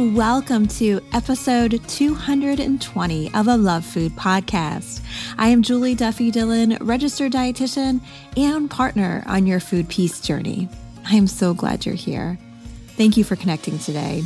Welcome 0.00 0.66
to 0.66 0.98
episode 1.12 1.78
220 1.86 3.34
of 3.34 3.44
the 3.44 3.56
Love 3.58 3.84
Food 3.84 4.12
Podcast. 4.12 5.02
I 5.36 5.48
am 5.48 5.60
Julie 5.60 5.94
Duffy 5.94 6.30
Dillon, 6.30 6.78
registered 6.80 7.32
dietitian 7.32 8.00
and 8.34 8.70
partner 8.70 9.22
on 9.26 9.46
your 9.46 9.60
food 9.60 9.90
peace 9.90 10.22
journey. 10.22 10.70
I 11.06 11.16
am 11.16 11.26
so 11.26 11.52
glad 11.52 11.84
you're 11.84 11.94
here. 11.94 12.38
Thank 12.96 13.18
you 13.18 13.24
for 13.24 13.36
connecting 13.36 13.78
today. 13.78 14.22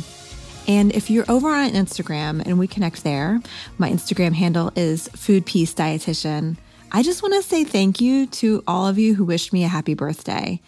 And 0.65 0.93
if 0.93 1.09
you're 1.09 1.29
over 1.29 1.49
on 1.49 1.71
Instagram 1.71 2.41
and 2.45 2.57
we 2.57 2.67
connect 2.67 3.03
there, 3.03 3.41
my 3.77 3.89
Instagram 3.91 4.31
handle 4.31 4.71
is 4.77 5.09
Food 5.09 5.45
Peace 5.45 5.73
Dietitian. 5.73 6.55
I 6.93 7.03
just 7.03 7.21
want 7.21 7.33
to 7.33 7.43
say 7.43 7.65
thank 7.65 7.99
you 7.99 8.27
to 8.27 8.63
all 8.65 8.87
of 8.87 8.97
you 8.97 9.13
who 9.13 9.25
wished 9.25 9.51
me 9.51 9.65
a 9.65 9.67
happy 9.67 9.93
birthday. 9.93 10.61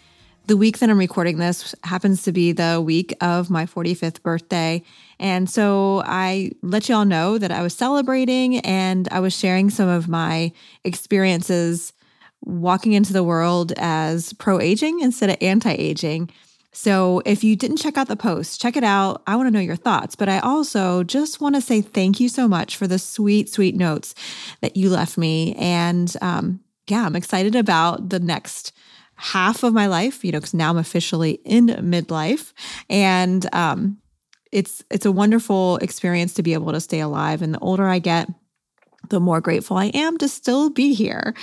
The 0.48 0.56
week 0.56 0.78
that 0.78 0.88
I'm 0.88 0.98
recording 0.98 1.36
this 1.36 1.74
happens 1.84 2.22
to 2.22 2.32
be 2.32 2.52
the 2.52 2.80
week 2.82 3.14
of 3.20 3.50
my 3.50 3.66
45th 3.66 4.22
birthday. 4.22 4.82
And 5.20 5.48
so 5.50 6.02
I 6.06 6.52
let 6.62 6.88
y'all 6.88 7.04
know 7.04 7.36
that 7.36 7.50
I 7.50 7.60
was 7.60 7.74
celebrating 7.74 8.56
and 8.60 9.06
I 9.10 9.20
was 9.20 9.36
sharing 9.36 9.68
some 9.68 9.90
of 9.90 10.08
my 10.08 10.52
experiences 10.84 11.92
walking 12.40 12.94
into 12.94 13.12
the 13.12 13.22
world 13.22 13.74
as 13.76 14.32
pro 14.32 14.58
aging 14.58 15.00
instead 15.00 15.28
of 15.28 15.36
anti 15.42 15.72
aging. 15.72 16.30
So 16.72 17.20
if 17.26 17.44
you 17.44 17.54
didn't 17.54 17.76
check 17.76 17.98
out 17.98 18.08
the 18.08 18.16
post, 18.16 18.58
check 18.58 18.74
it 18.74 18.84
out. 18.84 19.22
I 19.26 19.36
want 19.36 19.48
to 19.48 19.50
know 19.50 19.60
your 19.60 19.76
thoughts, 19.76 20.16
but 20.16 20.30
I 20.30 20.38
also 20.38 21.04
just 21.04 21.42
want 21.42 21.56
to 21.56 21.60
say 21.60 21.82
thank 21.82 22.20
you 22.20 22.30
so 22.30 22.48
much 22.48 22.74
for 22.74 22.86
the 22.86 22.98
sweet, 22.98 23.50
sweet 23.50 23.76
notes 23.76 24.14
that 24.62 24.78
you 24.78 24.88
left 24.88 25.18
me. 25.18 25.54
And 25.56 26.16
um, 26.22 26.60
yeah, 26.86 27.04
I'm 27.04 27.16
excited 27.16 27.54
about 27.54 28.08
the 28.08 28.18
next 28.18 28.72
half 29.18 29.62
of 29.62 29.74
my 29.74 29.86
life, 29.86 30.24
you 30.24 30.32
know, 30.32 30.38
because 30.38 30.54
now 30.54 30.70
I'm 30.70 30.78
officially 30.78 31.40
in 31.44 31.66
midlife. 31.66 32.52
And 32.88 33.46
um, 33.54 33.98
it's 34.52 34.82
it's 34.90 35.06
a 35.06 35.12
wonderful 35.12 35.76
experience 35.78 36.34
to 36.34 36.42
be 36.42 36.54
able 36.54 36.72
to 36.72 36.80
stay 36.80 37.00
alive. 37.00 37.42
And 37.42 37.52
the 37.52 37.58
older 37.58 37.86
I 37.86 37.98
get, 37.98 38.28
the 39.10 39.20
more 39.20 39.40
grateful 39.40 39.76
I 39.76 39.86
am 39.86 40.18
to 40.18 40.28
still 40.28 40.70
be 40.70 40.94
here. 40.94 41.34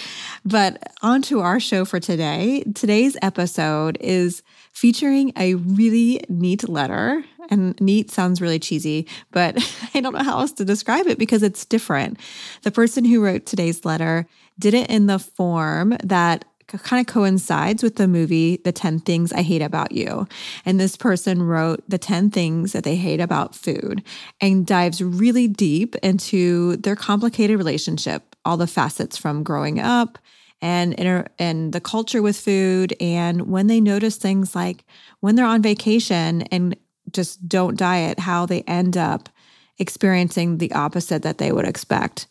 But 0.43 0.91
on 1.01 1.21
to 1.23 1.41
our 1.41 1.59
show 1.59 1.85
for 1.85 1.99
today. 1.99 2.63
Today's 2.73 3.17
episode 3.21 3.97
is 3.99 4.41
featuring 4.71 5.33
a 5.37 5.55
really 5.55 6.21
neat 6.29 6.67
letter. 6.67 7.23
And 7.49 7.79
neat 7.79 8.09
sounds 8.09 8.41
really 8.41 8.57
cheesy, 8.57 9.07
but 9.31 9.55
I 9.93 10.01
don't 10.01 10.13
know 10.13 10.23
how 10.23 10.39
else 10.39 10.51
to 10.53 10.65
describe 10.65 11.05
it 11.05 11.19
because 11.19 11.43
it's 11.43 11.63
different. 11.63 12.19
The 12.63 12.71
person 12.71 13.05
who 13.05 13.23
wrote 13.23 13.45
today's 13.45 13.85
letter 13.85 14.27
did 14.57 14.73
it 14.73 14.89
in 14.89 15.05
the 15.05 15.19
form 15.19 15.95
that 16.03 16.45
kind 16.67 16.99
of 16.99 17.11
coincides 17.11 17.83
with 17.83 17.95
the 17.95 18.07
movie 18.07 18.57
The 18.63 18.71
10 18.71 18.99
Things 18.99 19.31
I 19.31 19.41
Hate 19.41 19.61
About 19.61 19.91
You. 19.91 20.27
And 20.65 20.79
this 20.79 20.97
person 20.97 21.43
wrote 21.43 21.83
the 21.87 21.97
10 21.97 22.31
things 22.31 22.73
that 22.73 22.83
they 22.83 22.95
hate 22.95 23.21
about 23.21 23.55
food 23.55 24.03
and 24.41 24.65
dives 24.65 25.01
really 25.01 25.47
deep 25.47 25.95
into 25.97 26.77
their 26.77 26.95
complicated 26.95 27.57
relationship, 27.57 28.35
all 28.43 28.57
the 28.57 28.67
facets 28.67 29.17
from 29.17 29.43
growing 29.43 29.79
up 29.79 30.17
and 30.61 30.93
inter- 30.93 31.27
and 31.37 31.73
the 31.73 31.81
culture 31.81 32.21
with 32.21 32.37
food 32.37 32.95
and 32.99 33.49
when 33.49 33.67
they 33.67 33.81
notice 33.81 34.17
things 34.17 34.55
like 34.55 34.83
when 35.19 35.35
they're 35.35 35.45
on 35.45 35.61
vacation 35.61 36.43
and 36.43 36.75
just 37.11 37.47
don't 37.47 37.77
diet 37.77 38.19
how 38.19 38.45
they 38.45 38.61
end 38.63 38.97
up 38.97 39.29
experiencing 39.77 40.57
the 40.57 40.71
opposite 40.71 41.21
that 41.23 41.37
they 41.37 41.51
would 41.51 41.67
expect. 41.67 42.27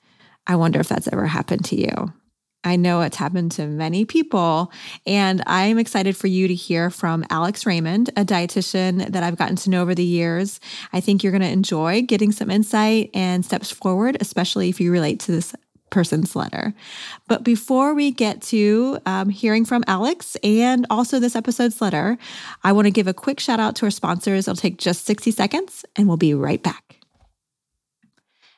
I 0.47 0.57
wonder 0.57 0.81
if 0.81 0.89
that's 0.89 1.09
ever 1.09 1.27
happened 1.27 1.65
to 1.67 1.77
you. 1.77 2.13
I 2.65 2.77
know 2.77 3.03
it's 3.03 3.17
happened 3.17 3.53
to 3.53 3.67
many 3.67 4.05
people. 4.05 4.73
And 5.07 5.43
I'm 5.47 5.79
excited 5.79 6.17
for 6.17 6.27
you 6.27 6.49
to 6.49 6.55
hear 6.55 6.91
from 6.91 7.25
Alex 7.31 7.67
Raymond, 7.67 8.11
a 8.17 8.25
dietitian 8.25 9.13
that 9.13 9.23
I've 9.23 9.37
gotten 9.37 9.57
to 9.57 9.71
know 9.71 9.83
over 9.83 9.95
the 9.95 10.05
years. 10.05 10.61
I 10.93 11.01
think 11.01 11.23
you're 11.23 11.33
going 11.33 11.43
to 11.43 11.49
enjoy 11.49 12.03
getting 12.03 12.33
some 12.33 12.51
insight 12.51 13.11
and 13.15 13.45
steps 13.45 13.71
forward, 13.71 14.17
especially 14.21 14.69
if 14.71 14.81
you 14.81 14.91
relate 14.91 15.21
to 15.21 15.33
this 15.33 15.55
person's 15.91 16.35
letter. 16.35 16.75
But 17.29 17.45
before 17.45 17.95
we 17.95 18.11
get 18.11 18.43
to 18.43 18.99
um, 19.07 19.29
hearing 19.29 19.65
from 19.65 19.85
Alex 19.87 20.37
and 20.43 20.87
also 20.91 21.21
this 21.21 21.37
episode's 21.37 21.81
letter, 21.81 22.19
I 22.65 22.73
want 22.73 22.87
to 22.87 22.91
give 22.91 23.07
a 23.07 23.15
quick 23.15 23.39
shout 23.39 23.61
out 23.61 23.77
to 23.77 23.87
our 23.87 23.91
sponsors. 23.91 24.49
It'll 24.49 24.57
take 24.57 24.79
just 24.79 25.05
60 25.05 25.31
seconds 25.31 25.85
and 25.95 26.09
we'll 26.09 26.17
be 26.17 26.35
right 26.35 26.63
back. 26.63 27.04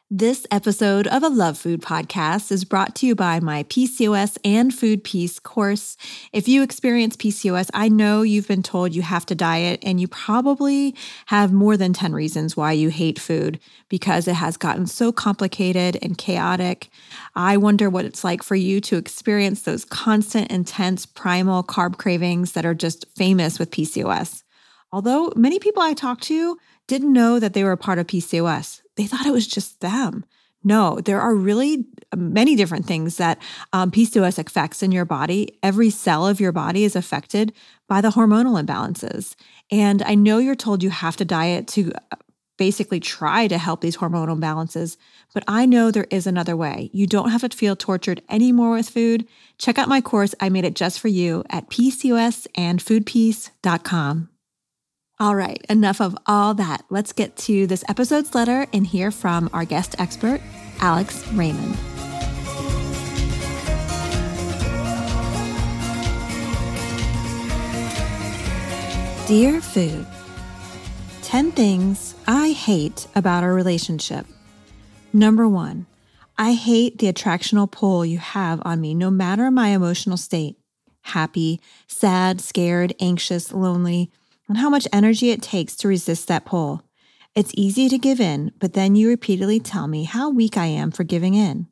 This 0.08 0.46
episode 0.52 1.08
of 1.08 1.24
a 1.24 1.28
Love 1.28 1.58
Food 1.58 1.82
podcast 1.82 2.52
is 2.52 2.64
brought 2.64 2.94
to 2.94 3.08
you 3.08 3.16
by 3.16 3.40
my 3.40 3.64
PCOS 3.64 4.38
and 4.44 4.72
Food 4.72 5.02
Peace 5.02 5.40
course. 5.40 5.96
If 6.32 6.46
you 6.46 6.62
experience 6.62 7.16
PCOS, 7.16 7.70
I 7.74 7.88
know 7.88 8.22
you've 8.22 8.46
been 8.46 8.62
told 8.62 8.94
you 8.94 9.02
have 9.02 9.26
to 9.26 9.34
diet, 9.34 9.80
and 9.82 10.00
you 10.00 10.06
probably 10.06 10.94
have 11.26 11.52
more 11.52 11.76
than 11.76 11.92
10 11.92 12.12
reasons 12.12 12.56
why 12.56 12.70
you 12.70 12.88
hate 12.88 13.18
food 13.18 13.58
because 13.88 14.28
it 14.28 14.36
has 14.36 14.56
gotten 14.56 14.86
so 14.86 15.10
complicated 15.10 15.98
and 16.00 16.16
chaotic. 16.16 16.88
I 17.34 17.56
wonder 17.56 17.90
what 17.90 18.04
it's 18.04 18.22
like 18.22 18.44
for 18.44 18.54
you 18.54 18.80
to 18.82 18.98
experience 18.98 19.62
those 19.62 19.84
constant, 19.84 20.52
intense, 20.52 21.04
primal 21.04 21.64
carb 21.64 21.98
cravings 21.98 22.52
that 22.52 22.64
are 22.64 22.74
just 22.74 23.06
famous 23.16 23.58
with 23.58 23.72
PCOS. 23.72 24.44
Although 24.92 25.32
many 25.34 25.58
people 25.58 25.82
I 25.82 25.94
talk 25.94 26.20
to 26.22 26.56
didn't 26.86 27.12
know 27.12 27.38
that 27.38 27.52
they 27.52 27.64
were 27.64 27.72
a 27.72 27.76
part 27.76 27.98
of 27.98 28.06
PCOS 28.06 28.80
they 28.96 29.06
thought 29.06 29.26
it 29.26 29.32
was 29.32 29.46
just 29.46 29.80
them. 29.80 30.24
No, 30.64 30.98
there 31.00 31.20
are 31.20 31.34
really 31.34 31.84
many 32.16 32.56
different 32.56 32.86
things 32.86 33.18
that 33.18 33.38
um, 33.72 33.92
PCOS 33.92 34.38
affects 34.38 34.82
in 34.82 34.90
your 34.90 35.04
body. 35.04 35.58
Every 35.62 35.90
cell 35.90 36.26
of 36.26 36.40
your 36.40 36.50
body 36.50 36.82
is 36.82 36.96
affected 36.96 37.52
by 37.88 38.00
the 38.00 38.10
hormonal 38.10 38.60
imbalances. 38.60 39.36
And 39.70 40.02
I 40.02 40.16
know 40.16 40.38
you're 40.38 40.56
told 40.56 40.82
you 40.82 40.90
have 40.90 41.16
to 41.18 41.24
diet 41.24 41.68
to 41.68 41.92
uh, 42.10 42.16
basically 42.56 42.98
try 42.98 43.46
to 43.46 43.58
help 43.58 43.82
these 43.82 43.98
hormonal 43.98 44.40
imbalances, 44.40 44.96
but 45.34 45.44
I 45.46 45.66
know 45.66 45.90
there 45.90 46.06
is 46.10 46.26
another 46.26 46.56
way. 46.56 46.88
You 46.92 47.06
don't 47.06 47.30
have 47.30 47.42
to 47.42 47.56
feel 47.56 47.76
tortured 47.76 48.22
anymore 48.30 48.72
with 48.72 48.88
food. 48.88 49.28
Check 49.58 49.78
out 49.78 49.90
my 49.90 50.00
course. 50.00 50.34
I 50.40 50.48
made 50.48 50.64
it 50.64 50.74
just 50.74 50.98
for 50.98 51.08
you 51.08 51.44
at 51.50 51.68
PCOSandFoodPeace.com. 51.68 54.30
All 55.18 55.34
right, 55.34 55.64
enough 55.70 56.02
of 56.02 56.14
all 56.26 56.52
that. 56.54 56.84
Let's 56.90 57.14
get 57.14 57.38
to 57.38 57.66
this 57.66 57.82
episode's 57.88 58.34
letter 58.34 58.66
and 58.74 58.86
hear 58.86 59.10
from 59.10 59.48
our 59.54 59.64
guest 59.64 59.96
expert, 59.98 60.42
Alex 60.80 61.26
Raymond. 61.28 61.74
Dear 69.26 69.62
Food, 69.62 70.06
10 71.22 71.52
things 71.52 72.14
I 72.26 72.50
hate 72.50 73.06
about 73.14 73.42
our 73.42 73.54
relationship. 73.54 74.26
Number 75.14 75.48
one, 75.48 75.86
I 76.36 76.52
hate 76.52 76.98
the 76.98 77.10
attractional 77.10 77.70
pull 77.70 78.04
you 78.04 78.18
have 78.18 78.60
on 78.66 78.82
me 78.82 78.94
no 78.94 79.10
matter 79.10 79.50
my 79.50 79.68
emotional 79.68 80.18
state 80.18 80.58
happy, 81.00 81.60
sad, 81.86 82.40
scared, 82.40 82.92
anxious, 83.00 83.52
lonely 83.52 84.10
and 84.48 84.58
how 84.58 84.70
much 84.70 84.88
energy 84.92 85.30
it 85.30 85.42
takes 85.42 85.76
to 85.76 85.88
resist 85.88 86.28
that 86.28 86.44
pull. 86.44 86.82
It's 87.34 87.52
easy 87.54 87.88
to 87.88 87.98
give 87.98 88.20
in, 88.20 88.52
but 88.58 88.72
then 88.72 88.94
you 88.94 89.08
repeatedly 89.08 89.60
tell 89.60 89.86
me 89.86 90.04
how 90.04 90.30
weak 90.30 90.56
I 90.56 90.66
am 90.66 90.90
for 90.90 91.04
giving 91.04 91.34
in. 91.34 91.66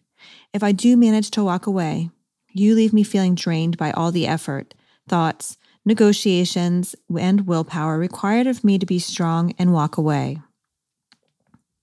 If 0.53 0.63
I 0.63 0.73
do 0.73 0.97
manage 0.97 1.31
to 1.33 1.45
walk 1.45 1.67
away, 1.67 2.11
you 2.53 2.75
leave 2.75 2.93
me 2.93 3.03
feeling 3.03 3.35
drained 3.35 3.77
by 3.77 3.91
all 3.93 4.13
the 4.13 4.27
effort, 4.27 4.75
thoughts, 5.09 5.57
negotiations, 5.85 6.95
and 7.19 7.47
willpower 7.47 7.99
required 7.99 8.47
of 8.47 8.65
me 8.65 8.79
to 8.79 8.87
be 8.87 8.99
strong 8.99 9.55
and 9.59 9.73
walk 9.73 9.97
away. 9.97 10.41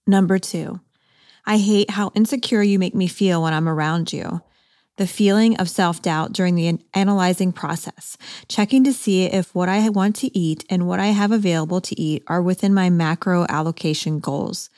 Number 0.08 0.40
two, 0.40 0.80
I 1.46 1.58
hate 1.58 1.92
how 1.92 2.12
insecure 2.16 2.62
you 2.62 2.80
make 2.80 2.96
me 2.96 3.08
feel 3.08 3.42
when 3.42 3.54
I'm 3.54 3.68
around 3.68 4.14
you 4.14 4.42
the 5.01 5.07
feeling 5.07 5.57
of 5.57 5.68
self 5.68 6.00
doubt 6.00 6.31
during 6.31 6.53
the 6.53 6.77
analyzing 6.94 7.51
process, 7.51 8.19
checking 8.48 8.83
to 8.83 8.94
see 8.94 9.24
if 9.24 9.56
what 9.56 9.68
I 9.68 9.89
want 9.89 10.15
to 10.18 10.38
eat 10.38 10.63
and 10.69 10.88
what 10.88 11.00
I 11.00 11.07
have 11.07 11.31
available 11.31 11.81
to 11.81 12.00
eat 12.00 12.21
are 12.27 12.39
within 12.39 12.71
my 12.71 12.92
macro 12.92 13.48
allocation 13.50 14.19
goals. 14.19 14.69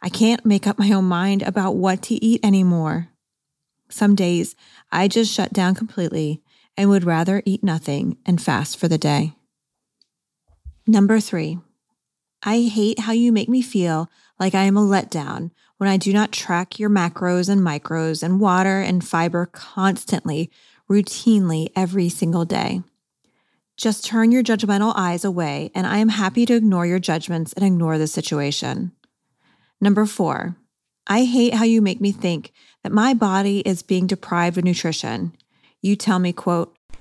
I 0.00 0.08
can't 0.08 0.46
make 0.46 0.66
up 0.66 0.78
my 0.78 0.90
own 0.92 1.04
mind 1.04 1.42
about 1.42 1.76
what 1.76 2.00
to 2.04 2.14
eat 2.24 2.42
anymore. 2.42 3.08
Some 3.90 4.14
days 4.14 4.56
I 4.90 5.08
just 5.08 5.30
shut 5.30 5.52
down 5.52 5.74
completely 5.74 6.40
and 6.78 6.88
would 6.88 7.04
rather 7.04 7.42
eat 7.44 7.62
nothing 7.62 8.16
and 8.24 8.40
fast 8.40 8.78
for 8.78 8.88
the 8.88 8.96
day. 8.96 9.34
Number 10.86 11.20
three, 11.20 11.58
I 12.42 12.62
hate 12.62 13.00
how 13.00 13.12
you 13.12 13.30
make 13.30 13.50
me 13.50 13.60
feel 13.60 14.08
like 14.40 14.54
I 14.54 14.62
am 14.62 14.78
a 14.78 14.80
letdown 14.80 15.50
when 15.78 15.88
I 15.88 15.96
do 15.96 16.12
not 16.12 16.32
track 16.32 16.78
your 16.78 16.90
macros 16.90 17.48
and 17.48 17.60
micros 17.60 18.22
and 18.22 18.40
water 18.40 18.80
and 18.80 19.06
fiber 19.06 19.46
constantly, 19.46 20.50
routinely 20.90 21.68
every 21.76 22.08
single 22.08 22.44
day. 22.44 22.82
Just 23.76 24.04
turn 24.04 24.32
your 24.32 24.42
judgmental 24.42 24.94
eyes 24.96 25.24
away, 25.24 25.70
and 25.74 25.86
I 25.86 25.98
am 25.98 26.08
happy 26.08 26.46
to 26.46 26.54
ignore 26.54 26.86
your 26.86 26.98
judgments 26.98 27.52
and 27.52 27.64
ignore 27.64 27.98
the 27.98 28.06
situation. 28.06 28.92
Number 29.80 30.06
four, 30.06 30.56
I 31.06 31.24
hate 31.24 31.54
how 31.54 31.64
you 31.64 31.82
make 31.82 32.00
me 32.00 32.10
think 32.10 32.52
that 32.82 32.92
my 32.92 33.12
body 33.12 33.60
is 33.60 33.82
being 33.82 34.06
deprived 34.06 34.56
of 34.56 34.64
nutrition. 34.64 35.36
You 35.82 35.94
tell 35.94 36.18
me, 36.18 36.32
quote, 36.32 36.75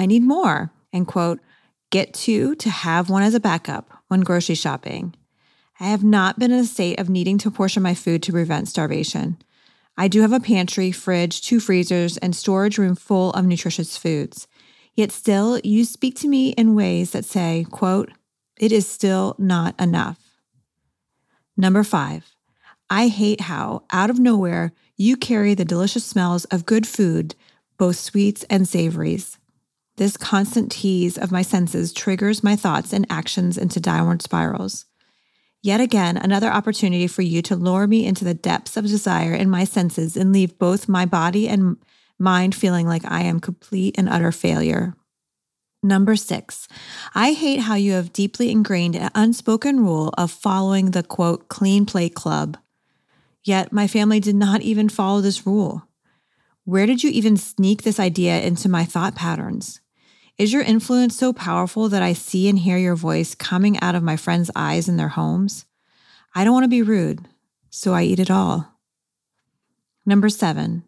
I 0.00 0.06
need 0.06 0.22
more, 0.22 0.72
and 0.94 1.06
quote, 1.06 1.40
get 1.90 2.14
two 2.14 2.54
to 2.54 2.70
have 2.70 3.10
one 3.10 3.22
as 3.22 3.34
a 3.34 3.40
backup 3.40 3.90
when 4.08 4.22
grocery 4.22 4.54
shopping. 4.54 5.14
I 5.78 5.88
have 5.88 6.02
not 6.02 6.38
been 6.38 6.50
in 6.50 6.60
a 6.60 6.64
state 6.64 6.98
of 6.98 7.10
needing 7.10 7.36
to 7.36 7.50
portion 7.50 7.82
my 7.82 7.92
food 7.92 8.22
to 8.22 8.32
prevent 8.32 8.66
starvation. 8.68 9.36
I 9.98 10.08
do 10.08 10.22
have 10.22 10.32
a 10.32 10.40
pantry, 10.40 10.90
fridge, 10.90 11.42
two 11.42 11.60
freezers, 11.60 12.16
and 12.16 12.34
storage 12.34 12.78
room 12.78 12.94
full 12.94 13.30
of 13.32 13.44
nutritious 13.44 13.98
foods. 13.98 14.48
Yet 14.94 15.12
still, 15.12 15.60
you 15.62 15.84
speak 15.84 16.16
to 16.20 16.28
me 16.28 16.52
in 16.52 16.74
ways 16.74 17.10
that 17.10 17.26
say, 17.26 17.66
quote, 17.70 18.10
it 18.58 18.72
is 18.72 18.86
still 18.86 19.36
not 19.36 19.78
enough. 19.78 20.18
Number 21.58 21.84
five, 21.84 22.34
I 22.88 23.08
hate 23.08 23.42
how, 23.42 23.82
out 23.90 24.08
of 24.08 24.18
nowhere, 24.18 24.72
you 24.96 25.18
carry 25.18 25.52
the 25.52 25.66
delicious 25.66 26.06
smells 26.06 26.46
of 26.46 26.64
good 26.64 26.86
food, 26.86 27.34
both 27.76 27.96
sweets 27.96 28.46
and 28.48 28.66
savories. 28.66 29.36
This 30.00 30.16
constant 30.16 30.72
tease 30.72 31.18
of 31.18 31.30
my 31.30 31.42
senses 31.42 31.92
triggers 31.92 32.42
my 32.42 32.56
thoughts 32.56 32.94
and 32.94 33.04
actions 33.10 33.58
into 33.58 33.80
downward 33.80 34.22
spirals. 34.22 34.86
Yet 35.62 35.82
again, 35.82 36.16
another 36.16 36.48
opportunity 36.48 37.06
for 37.06 37.20
you 37.20 37.42
to 37.42 37.54
lure 37.54 37.86
me 37.86 38.06
into 38.06 38.24
the 38.24 38.32
depths 38.32 38.78
of 38.78 38.86
desire 38.86 39.34
in 39.34 39.50
my 39.50 39.64
senses 39.64 40.16
and 40.16 40.32
leave 40.32 40.58
both 40.58 40.88
my 40.88 41.04
body 41.04 41.50
and 41.50 41.76
mind 42.18 42.54
feeling 42.54 42.86
like 42.86 43.04
I 43.04 43.24
am 43.24 43.40
complete 43.40 43.94
and 43.98 44.08
utter 44.08 44.32
failure. 44.32 44.94
Number 45.82 46.16
six, 46.16 46.66
I 47.14 47.34
hate 47.34 47.60
how 47.60 47.74
you 47.74 47.92
have 47.92 48.14
deeply 48.14 48.50
ingrained 48.50 48.96
an 48.96 49.10
unspoken 49.14 49.80
rule 49.80 50.14
of 50.16 50.30
following 50.30 50.92
the 50.92 51.02
quote, 51.02 51.50
clean 51.50 51.84
plate 51.84 52.14
club. 52.14 52.56
Yet 53.44 53.70
my 53.70 53.86
family 53.86 54.18
did 54.18 54.34
not 54.34 54.62
even 54.62 54.88
follow 54.88 55.20
this 55.20 55.46
rule. 55.46 55.86
Where 56.64 56.86
did 56.86 57.04
you 57.04 57.10
even 57.10 57.36
sneak 57.36 57.82
this 57.82 58.00
idea 58.00 58.40
into 58.40 58.66
my 58.66 58.86
thought 58.86 59.14
patterns? 59.14 59.82
Is 60.40 60.54
your 60.54 60.62
influence 60.62 61.18
so 61.18 61.34
powerful 61.34 61.90
that 61.90 62.02
I 62.02 62.14
see 62.14 62.48
and 62.48 62.58
hear 62.58 62.78
your 62.78 62.96
voice 62.96 63.34
coming 63.34 63.78
out 63.80 63.94
of 63.94 64.02
my 64.02 64.16
friends' 64.16 64.50
eyes 64.56 64.88
in 64.88 64.96
their 64.96 65.08
homes? 65.08 65.66
I 66.34 66.44
don't 66.44 66.54
want 66.54 66.64
to 66.64 66.68
be 66.68 66.80
rude, 66.80 67.28
so 67.68 67.92
I 67.92 68.04
eat 68.04 68.18
it 68.18 68.30
all. 68.30 68.72
Number 70.06 70.30
seven, 70.30 70.84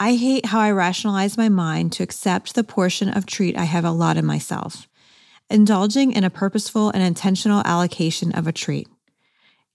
I 0.00 0.14
hate 0.14 0.46
how 0.46 0.60
I 0.60 0.70
rationalize 0.70 1.36
my 1.36 1.50
mind 1.50 1.92
to 1.92 2.02
accept 2.02 2.54
the 2.54 2.64
portion 2.64 3.10
of 3.10 3.26
treat 3.26 3.58
I 3.58 3.64
have 3.64 3.84
allotted 3.84 4.24
myself, 4.24 4.88
indulging 5.50 6.12
in 6.12 6.24
a 6.24 6.30
purposeful 6.30 6.88
and 6.88 7.02
intentional 7.02 7.60
allocation 7.66 8.32
of 8.32 8.46
a 8.46 8.52
treat. 8.52 8.88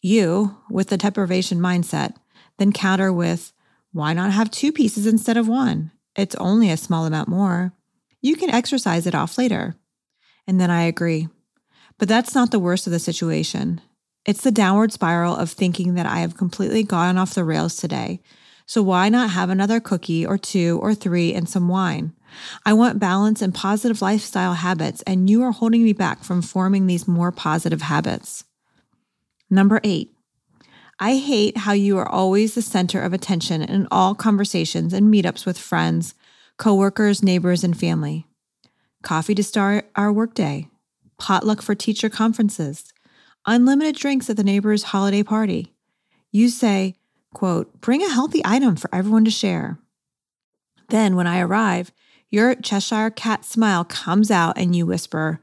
You, 0.01 0.57
with 0.71 0.87
the 0.87 0.97
deprivation 0.97 1.59
mindset, 1.59 2.15
then 2.57 2.71
counter 2.71 3.13
with, 3.13 3.53
why 3.91 4.13
not 4.13 4.31
have 4.31 4.49
two 4.49 4.71
pieces 4.71 5.05
instead 5.05 5.37
of 5.37 5.47
one? 5.47 5.91
It's 6.15 6.33
only 6.37 6.71
a 6.71 6.77
small 6.77 7.05
amount 7.05 7.29
more. 7.29 7.73
You 8.23 8.35
can 8.37 8.49
exercise 8.49 9.05
it 9.05 9.13
off 9.13 9.37
later. 9.37 9.75
And 10.47 10.59
then 10.59 10.71
I 10.71 10.83
agree. 10.83 11.27
But 11.99 12.07
that's 12.07 12.33
not 12.33 12.49
the 12.49 12.59
worst 12.59 12.87
of 12.87 12.91
the 12.91 12.99
situation. 12.99 13.81
It's 14.25 14.41
the 14.41 14.51
downward 14.51 14.93
spiral 14.93 15.35
of 15.35 15.51
thinking 15.51 15.95
that 15.95 16.05
I 16.05 16.19
have 16.19 16.37
completely 16.37 16.83
gone 16.83 17.17
off 17.17 17.35
the 17.35 17.43
rails 17.43 17.75
today. 17.75 18.21
So 18.65 18.81
why 18.81 19.09
not 19.09 19.31
have 19.31 19.49
another 19.49 19.81
cookie 19.81 20.25
or 20.25 20.37
two 20.37 20.79
or 20.81 20.95
three 20.95 21.33
and 21.33 21.49
some 21.49 21.67
wine? 21.67 22.13
I 22.65 22.71
want 22.71 22.97
balance 22.97 23.41
and 23.41 23.53
positive 23.53 24.01
lifestyle 24.01 24.53
habits, 24.53 25.01
and 25.03 25.29
you 25.29 25.43
are 25.43 25.51
holding 25.51 25.83
me 25.83 25.91
back 25.91 26.23
from 26.23 26.41
forming 26.41 26.87
these 26.87 27.07
more 27.07 27.31
positive 27.31 27.81
habits. 27.81 28.45
Number 29.49 29.81
eight, 29.83 30.15
I 30.97 31.17
hate 31.17 31.57
how 31.57 31.73
you 31.73 31.97
are 31.97 32.07
always 32.07 32.55
the 32.55 32.61
center 32.61 33.01
of 33.01 33.13
attention 33.13 33.61
in 33.61 33.87
all 33.91 34.15
conversations 34.15 34.93
and 34.93 35.13
meetups 35.13 35.45
with 35.45 35.57
friends, 35.57 36.15
coworkers, 36.57 37.23
neighbors, 37.23 37.63
and 37.63 37.77
family. 37.77 38.27
Coffee 39.01 39.35
to 39.35 39.43
start 39.43 39.89
our 39.95 40.11
workday, 40.11 40.67
potluck 41.17 41.61
for 41.61 41.75
teacher 41.75 42.09
conferences, 42.09 42.93
unlimited 43.45 43.95
drinks 43.95 44.29
at 44.29 44.37
the 44.37 44.43
neighbor's 44.43 44.83
holiday 44.83 45.23
party. 45.23 45.73
You 46.31 46.49
say, 46.49 46.95
quote, 47.33 47.81
bring 47.81 48.01
a 48.01 48.13
healthy 48.13 48.41
item 48.45 48.75
for 48.75 48.93
everyone 48.93 49.25
to 49.25 49.31
share. 49.31 49.77
Then 50.89 51.15
when 51.15 51.27
I 51.27 51.39
arrive, 51.39 51.91
your 52.29 52.55
Cheshire 52.55 53.09
cat 53.09 53.45
smile 53.45 53.83
comes 53.83 54.31
out 54.31 54.57
and 54.57 54.75
you 54.75 54.85
whisper, 54.85 55.41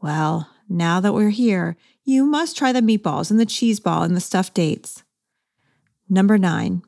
Well, 0.00 0.48
now 0.68 1.00
that 1.00 1.12
we're 1.12 1.30
here, 1.30 1.76
you 2.04 2.24
must 2.24 2.56
try 2.56 2.72
the 2.72 2.80
meatballs 2.80 3.30
and 3.30 3.38
the 3.38 3.46
cheese 3.46 3.78
ball 3.78 4.02
and 4.02 4.16
the 4.16 4.20
stuffed 4.20 4.54
dates. 4.54 5.04
Number 6.08 6.38
nine, 6.38 6.82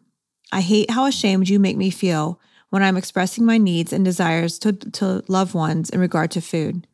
I 0.50 0.60
hate 0.60 0.90
how 0.90 1.06
ashamed 1.06 1.48
you 1.48 1.58
make 1.58 1.76
me 1.76 1.90
feel 1.90 2.40
when 2.74 2.82
I'm 2.82 2.96
expressing 2.96 3.44
my 3.44 3.56
needs 3.56 3.92
and 3.92 4.04
desires 4.04 4.58
to, 4.58 4.72
to 4.72 5.22
loved 5.28 5.54
ones 5.54 5.90
in 5.90 6.00
regard 6.00 6.32
to 6.32 6.40
food. 6.40 6.88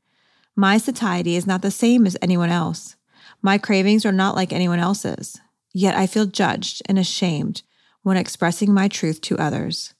My 0.54 0.76
satiety 0.76 1.36
is 1.36 1.46
not 1.46 1.62
the 1.62 1.70
same 1.70 2.06
as 2.06 2.18
anyone 2.20 2.50
else. 2.50 2.96
My 3.40 3.56
cravings 3.56 4.04
are 4.04 4.12
not 4.12 4.34
like 4.34 4.52
anyone 4.52 4.78
else's. 4.78 5.40
Yet 5.72 5.96
I 5.96 6.06
feel 6.06 6.26
judged 6.26 6.82
and 6.84 6.98
ashamed 6.98 7.62
when 8.02 8.18
expressing 8.18 8.74
my 8.74 8.88
truth 8.88 9.22
to 9.22 9.38
others. 9.38 9.94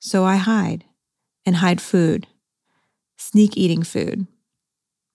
So 0.00 0.24
I 0.24 0.34
hide 0.34 0.82
and 1.46 1.54
hide 1.54 1.80
food, 1.80 2.26
sneak 3.16 3.56
eating 3.56 3.84
food. 3.84 4.26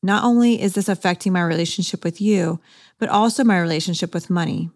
Not 0.01 0.23
only 0.23 0.61
is 0.61 0.75
this 0.75 0.87
affecting 0.87 1.33
my 1.33 1.41
relationship 1.41 2.05
with 2.05 2.21
you, 2.21 2.61
but 2.99 3.09
also 3.09 3.43
my 3.43 3.59
relationship 3.59 4.13
with 4.13 4.29
money. 4.29 4.69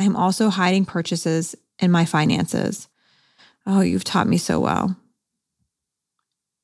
I 0.00 0.04
am 0.04 0.16
also 0.16 0.48
hiding 0.48 0.84
purchases 0.84 1.54
and 1.78 1.92
my 1.92 2.04
finances. 2.04 2.88
Oh, 3.66 3.80
you've 3.80 4.04
taught 4.04 4.26
me 4.26 4.38
so 4.38 4.58
well. 4.60 4.96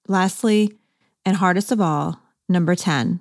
Lastly, 0.08 0.78
and 1.24 1.36
hardest 1.36 1.72
of 1.72 1.80
all, 1.80 2.20
number 2.48 2.74
10. 2.74 3.20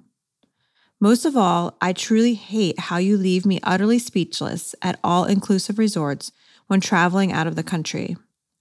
Most 1.01 1.25
of 1.25 1.35
all, 1.35 1.75
I 1.81 1.91
truly 1.91 2.35
hate 2.35 2.79
how 2.79 2.97
you 2.97 3.17
leave 3.17 3.45
me 3.45 3.59
utterly 3.63 3.99
speechless 3.99 4.75
at 4.81 4.99
all 5.03 5.25
inclusive 5.25 5.77
resorts 5.77 6.31
when 6.67 6.79
traveling 6.79 7.31
out 7.33 7.47
of 7.47 7.55
the 7.55 7.63
country. 7.63 8.15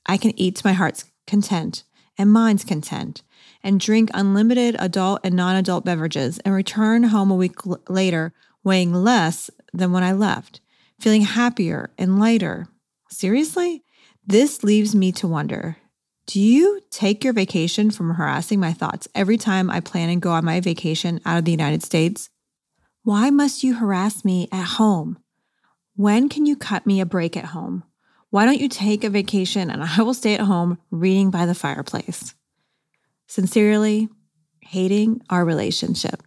I 0.06 0.16
can 0.16 0.38
eat 0.38 0.56
to 0.56 0.66
my 0.66 0.72
heart's 0.72 1.04
content 1.26 1.84
and 2.18 2.32
mind's 2.32 2.64
content 2.64 3.22
and 3.62 3.80
drink 3.80 4.10
unlimited 4.14 4.76
adult 4.78 5.20
and 5.24 5.34
non 5.34 5.56
adult 5.56 5.84
beverages 5.84 6.38
and 6.40 6.54
return 6.54 7.04
home 7.04 7.30
a 7.30 7.36
week 7.36 7.54
l- 7.66 7.80
later 7.88 8.32
weighing 8.62 8.92
less 8.92 9.50
than 9.72 9.92
when 9.92 10.02
I 10.02 10.12
left, 10.12 10.60
feeling 10.98 11.22
happier 11.22 11.90
and 11.96 12.18
lighter. 12.18 12.66
Seriously? 13.10 13.83
This 14.26 14.64
leaves 14.64 14.94
me 14.94 15.12
to 15.12 15.28
wonder 15.28 15.76
do 16.26 16.40
you 16.40 16.80
take 16.90 17.22
your 17.22 17.34
vacation 17.34 17.90
from 17.90 18.14
harassing 18.14 18.58
my 18.58 18.72
thoughts 18.72 19.06
every 19.14 19.36
time 19.36 19.68
I 19.68 19.80
plan 19.80 20.08
and 20.08 20.22
go 20.22 20.30
on 20.30 20.44
my 20.44 20.60
vacation 20.60 21.20
out 21.26 21.36
of 21.36 21.44
the 21.44 21.50
United 21.50 21.82
States? 21.82 22.30
Why 23.02 23.28
must 23.28 23.62
you 23.62 23.74
harass 23.74 24.24
me 24.24 24.48
at 24.50 24.64
home? 24.64 25.18
When 25.96 26.30
can 26.30 26.46
you 26.46 26.56
cut 26.56 26.86
me 26.86 27.00
a 27.02 27.06
break 27.06 27.36
at 27.36 27.46
home? 27.46 27.84
Why 28.30 28.46
don't 28.46 28.60
you 28.60 28.70
take 28.70 29.04
a 29.04 29.10
vacation 29.10 29.70
and 29.70 29.82
I 29.82 30.00
will 30.00 30.14
stay 30.14 30.32
at 30.32 30.40
home 30.40 30.78
reading 30.90 31.30
by 31.30 31.44
the 31.44 31.54
fireplace? 31.54 32.34
Sincerely, 33.26 34.08
hating 34.60 35.20
our 35.28 35.44
relationship. 35.44 36.22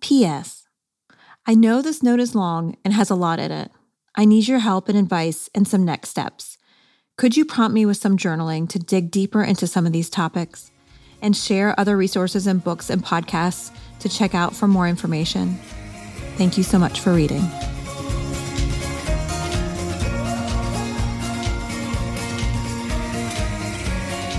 P.S. 0.00 0.66
I 1.46 1.54
know 1.54 1.82
this 1.82 2.02
note 2.02 2.20
is 2.20 2.34
long 2.34 2.76
and 2.84 2.94
has 2.94 3.10
a 3.10 3.14
lot 3.14 3.38
in 3.38 3.52
it. 3.52 3.70
I 4.16 4.26
need 4.26 4.46
your 4.46 4.60
help 4.60 4.88
and 4.88 4.96
advice 4.96 5.50
and 5.56 5.66
some 5.66 5.84
next 5.84 6.10
steps. 6.10 6.56
Could 7.16 7.36
you 7.36 7.44
prompt 7.44 7.74
me 7.74 7.84
with 7.84 7.96
some 7.96 8.16
journaling 8.16 8.68
to 8.68 8.78
dig 8.78 9.10
deeper 9.10 9.42
into 9.42 9.66
some 9.66 9.86
of 9.86 9.92
these 9.92 10.08
topics 10.08 10.70
and 11.20 11.36
share 11.36 11.78
other 11.80 11.96
resources 11.96 12.46
and 12.46 12.62
books 12.62 12.90
and 12.90 13.02
podcasts 13.04 13.76
to 13.98 14.08
check 14.08 14.32
out 14.32 14.54
for 14.54 14.68
more 14.68 14.86
information? 14.86 15.58
Thank 16.36 16.56
you 16.56 16.62
so 16.62 16.78
much 16.78 17.00
for 17.00 17.12
reading. 17.12 17.40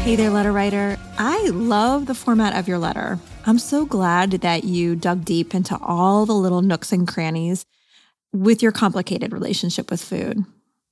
Hey 0.03 0.15
there, 0.15 0.29
letter 0.29 0.53
writer. 0.53 0.97
I 1.17 1.49
love 1.49 2.05
the 2.05 2.15
format 2.15 2.55
of 2.57 2.69
your 2.69 2.77
letter. 2.77 3.19
I'm 3.45 3.59
so 3.59 3.85
glad 3.85 4.31
that 4.31 4.63
you 4.63 4.95
dug 4.95 5.25
deep 5.25 5.53
into 5.53 5.77
all 5.81 6.25
the 6.25 6.33
little 6.33 6.61
nooks 6.61 6.93
and 6.93 7.05
crannies 7.05 7.65
with 8.35 8.61
your 8.61 8.71
complicated 8.71 9.31
relationship 9.31 9.89
with 9.89 10.03
food. 10.03 10.45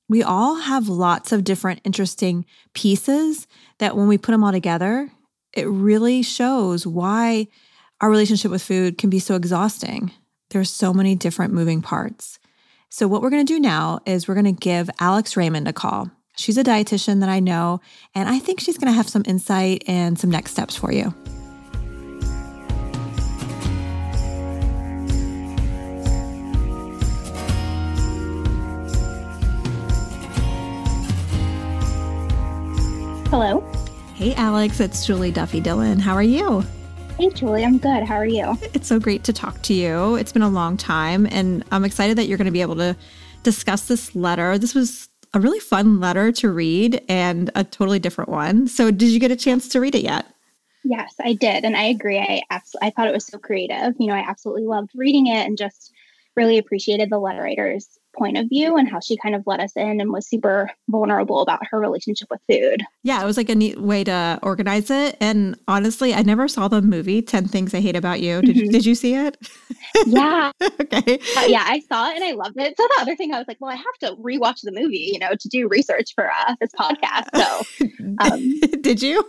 We 0.08 0.22
all 0.22 0.56
have 0.56 0.88
lots 0.88 1.32
of 1.32 1.44
different 1.44 1.80
interesting 1.84 2.44
pieces 2.74 3.46
that 3.78 3.96
when 3.96 4.08
we 4.08 4.18
put 4.18 4.32
them 4.32 4.44
all 4.44 4.52
together, 4.52 5.10
it 5.52 5.66
really 5.66 6.22
shows 6.22 6.86
why 6.86 7.48
our 8.00 8.10
relationship 8.10 8.50
with 8.50 8.62
food 8.62 8.98
can 8.98 9.08
be 9.08 9.18
so 9.18 9.34
exhausting. 9.34 10.10
There's 10.50 10.70
so 10.70 10.92
many 10.92 11.14
different 11.14 11.54
moving 11.54 11.80
parts. 11.80 12.38
So, 12.90 13.08
what 13.08 13.22
we're 13.22 13.30
going 13.30 13.46
to 13.46 13.52
do 13.52 13.60
now 13.60 14.00
is 14.06 14.28
we're 14.28 14.34
going 14.34 14.44
to 14.44 14.52
give 14.52 14.90
Alex 15.00 15.36
Raymond 15.36 15.66
a 15.66 15.72
call. 15.72 16.10
She's 16.36 16.58
a 16.58 16.64
dietitian 16.64 17.20
that 17.20 17.28
I 17.28 17.40
know, 17.40 17.80
and 18.14 18.28
I 18.28 18.38
think 18.38 18.60
she's 18.60 18.78
going 18.78 18.92
to 18.92 18.96
have 18.96 19.08
some 19.08 19.22
insight 19.26 19.84
and 19.86 20.18
some 20.18 20.30
next 20.30 20.50
steps 20.50 20.76
for 20.76 20.92
you. 20.92 21.14
Hello. 33.36 33.68
Hey, 34.14 34.32
Alex, 34.36 34.78
it's 34.78 35.04
Julie 35.04 35.32
Duffy 35.32 35.58
Dillon. 35.58 35.98
How 35.98 36.14
are 36.14 36.22
you? 36.22 36.64
Hey, 37.18 37.30
Julie, 37.30 37.64
I'm 37.64 37.78
good. 37.78 38.04
How 38.04 38.14
are 38.14 38.24
you? 38.24 38.56
It's 38.74 38.86
so 38.86 39.00
great 39.00 39.24
to 39.24 39.32
talk 39.32 39.60
to 39.62 39.74
you. 39.74 40.14
It's 40.14 40.30
been 40.30 40.42
a 40.42 40.48
long 40.48 40.76
time, 40.76 41.26
and 41.32 41.64
I'm 41.72 41.84
excited 41.84 42.16
that 42.16 42.26
you're 42.26 42.38
going 42.38 42.44
to 42.44 42.52
be 42.52 42.60
able 42.60 42.76
to 42.76 42.94
discuss 43.42 43.88
this 43.88 44.14
letter. 44.14 44.56
This 44.56 44.72
was 44.72 45.08
a 45.32 45.40
really 45.40 45.58
fun 45.58 45.98
letter 45.98 46.30
to 46.30 46.48
read 46.48 47.02
and 47.08 47.50
a 47.56 47.64
totally 47.64 47.98
different 47.98 48.30
one. 48.30 48.68
So, 48.68 48.92
did 48.92 49.08
you 49.08 49.18
get 49.18 49.32
a 49.32 49.36
chance 49.36 49.68
to 49.70 49.80
read 49.80 49.96
it 49.96 50.04
yet? 50.04 50.26
Yes, 50.84 51.16
I 51.20 51.32
did, 51.32 51.64
and 51.64 51.76
I 51.76 51.86
agree. 51.86 52.20
I 52.20 52.42
absolutely, 52.50 52.86
I 52.86 52.90
thought 52.92 53.08
it 53.08 53.14
was 53.14 53.26
so 53.26 53.38
creative. 53.38 53.94
You 53.98 54.06
know, 54.06 54.14
I 54.14 54.20
absolutely 54.20 54.66
loved 54.66 54.92
reading 54.94 55.26
it 55.26 55.44
and 55.44 55.58
just 55.58 55.92
really 56.36 56.58
appreciated 56.58 57.10
the 57.10 57.18
letter 57.18 57.42
writer's 57.42 57.88
point 58.14 58.38
of 58.38 58.48
view 58.48 58.76
and 58.76 58.88
how 58.88 59.00
she 59.00 59.16
kind 59.16 59.34
of 59.34 59.42
let 59.46 59.60
us 59.60 59.72
in 59.76 60.00
and 60.00 60.12
was 60.12 60.28
super 60.28 60.70
vulnerable 60.88 61.40
about 61.40 61.60
her 61.70 61.78
relationship 61.78 62.28
with 62.30 62.40
food. 62.48 62.82
Yeah, 63.02 63.22
it 63.22 63.26
was 63.26 63.36
like 63.36 63.48
a 63.48 63.54
neat 63.54 63.80
way 63.80 64.04
to 64.04 64.38
organize 64.42 64.90
it. 64.90 65.16
And 65.20 65.58
honestly, 65.68 66.14
I 66.14 66.22
never 66.22 66.48
saw 66.48 66.68
the 66.68 66.80
movie 66.80 67.22
10 67.22 67.48
Things 67.48 67.74
I 67.74 67.80
Hate 67.80 67.96
About 67.96 68.20
You. 68.20 68.40
Did, 68.40 68.56
mm-hmm. 68.56 68.70
did 68.70 68.86
you 68.86 68.94
see 68.94 69.14
it? 69.14 69.36
Yeah. 70.06 70.52
okay. 70.80 71.18
Yeah, 71.46 71.64
I 71.66 71.82
saw 71.88 72.10
it 72.10 72.16
and 72.16 72.24
I 72.24 72.32
loved 72.32 72.58
it. 72.58 72.76
So 72.76 72.86
the 72.96 73.02
other 73.02 73.16
thing 73.16 73.32
I 73.34 73.38
was 73.38 73.48
like, 73.48 73.58
well, 73.60 73.70
I 73.70 73.76
have 73.76 73.98
to 74.00 74.16
rewatch 74.22 74.60
the 74.62 74.72
movie, 74.72 75.10
you 75.12 75.18
know, 75.18 75.30
to 75.38 75.48
do 75.48 75.68
research 75.68 76.14
for 76.14 76.30
uh, 76.30 76.54
this 76.60 76.70
podcast. 76.78 77.28
So 77.34 77.86
um, 78.20 78.80
did 78.80 79.02
you? 79.02 79.24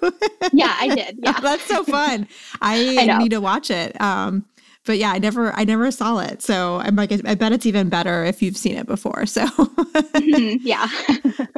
yeah, 0.54 0.76
I 0.78 0.94
did. 0.96 1.20
Yeah. 1.26 1.34
Oh, 1.38 1.42
that's 1.42 1.64
so 1.64 1.84
fun. 1.84 2.28
I, 2.62 2.98
I 3.00 3.18
need 3.18 3.30
to 3.30 3.42
watch 3.42 3.72
it. 3.72 4.00
Um, 4.00 4.46
but 4.86 4.98
yeah, 4.98 5.12
I 5.12 5.20
never 5.20 5.54
I 5.54 5.64
never 5.64 5.92
saw 5.92 6.20
it. 6.20 6.42
So 6.42 6.78
I'm 6.78 6.96
like 6.96 7.12
I 7.26 7.36
bet 7.36 7.52
it's 7.52 7.66
even 7.66 7.90
better 7.90 8.24
if 8.24 8.42
you've 8.42 8.58
seen 8.58 8.76
it 8.76 8.88
before. 8.88 9.26
So 9.26 9.46
mm-hmm, 9.46 10.58
yeah. 10.62 10.88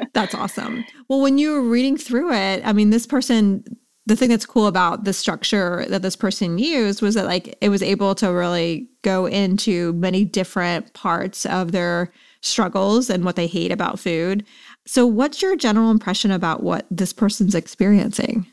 that's 0.14 0.34
awesome. 0.34 0.86
Well, 1.08 1.22
when 1.22 1.38
you 1.38 1.52
were 1.52 1.62
reading 1.62 1.98
through 1.98 2.34
it, 2.34 2.62
I 2.66 2.74
mean 2.74 2.90
this 2.90 3.06
person 3.06 3.64
the 4.08 4.16
thing 4.16 4.30
that's 4.30 4.46
cool 4.46 4.68
about 4.68 5.04
the 5.04 5.12
structure 5.12 5.86
that 5.90 6.02
this 6.02 6.16
person 6.16 6.58
used 6.58 7.02
was 7.02 7.16
that 7.16 7.26
like 7.26 7.58
it 7.60 7.68
was 7.68 7.84
able 7.84 8.16
to 8.16 8.28
really 8.28 8.88
go 9.02 9.26
into 9.26 9.92
many 9.94 10.24
different 10.24 10.94
parts 10.94 11.46
of 11.46 11.74
their 11.74 12.14
struggles 12.40 13.10
and 13.10 13.26
what 13.26 13.36
they 13.36 13.48
hate 13.48 13.72
about 13.72 14.00
food. 14.00 14.46
So 14.86 15.06
what's 15.06 15.42
your 15.42 15.58
general 15.58 15.92
impression 15.92 16.32
about 16.32 16.64
what 16.64 16.86
this 16.90 17.12
person's 17.12 17.54
experiencing? 17.54 18.48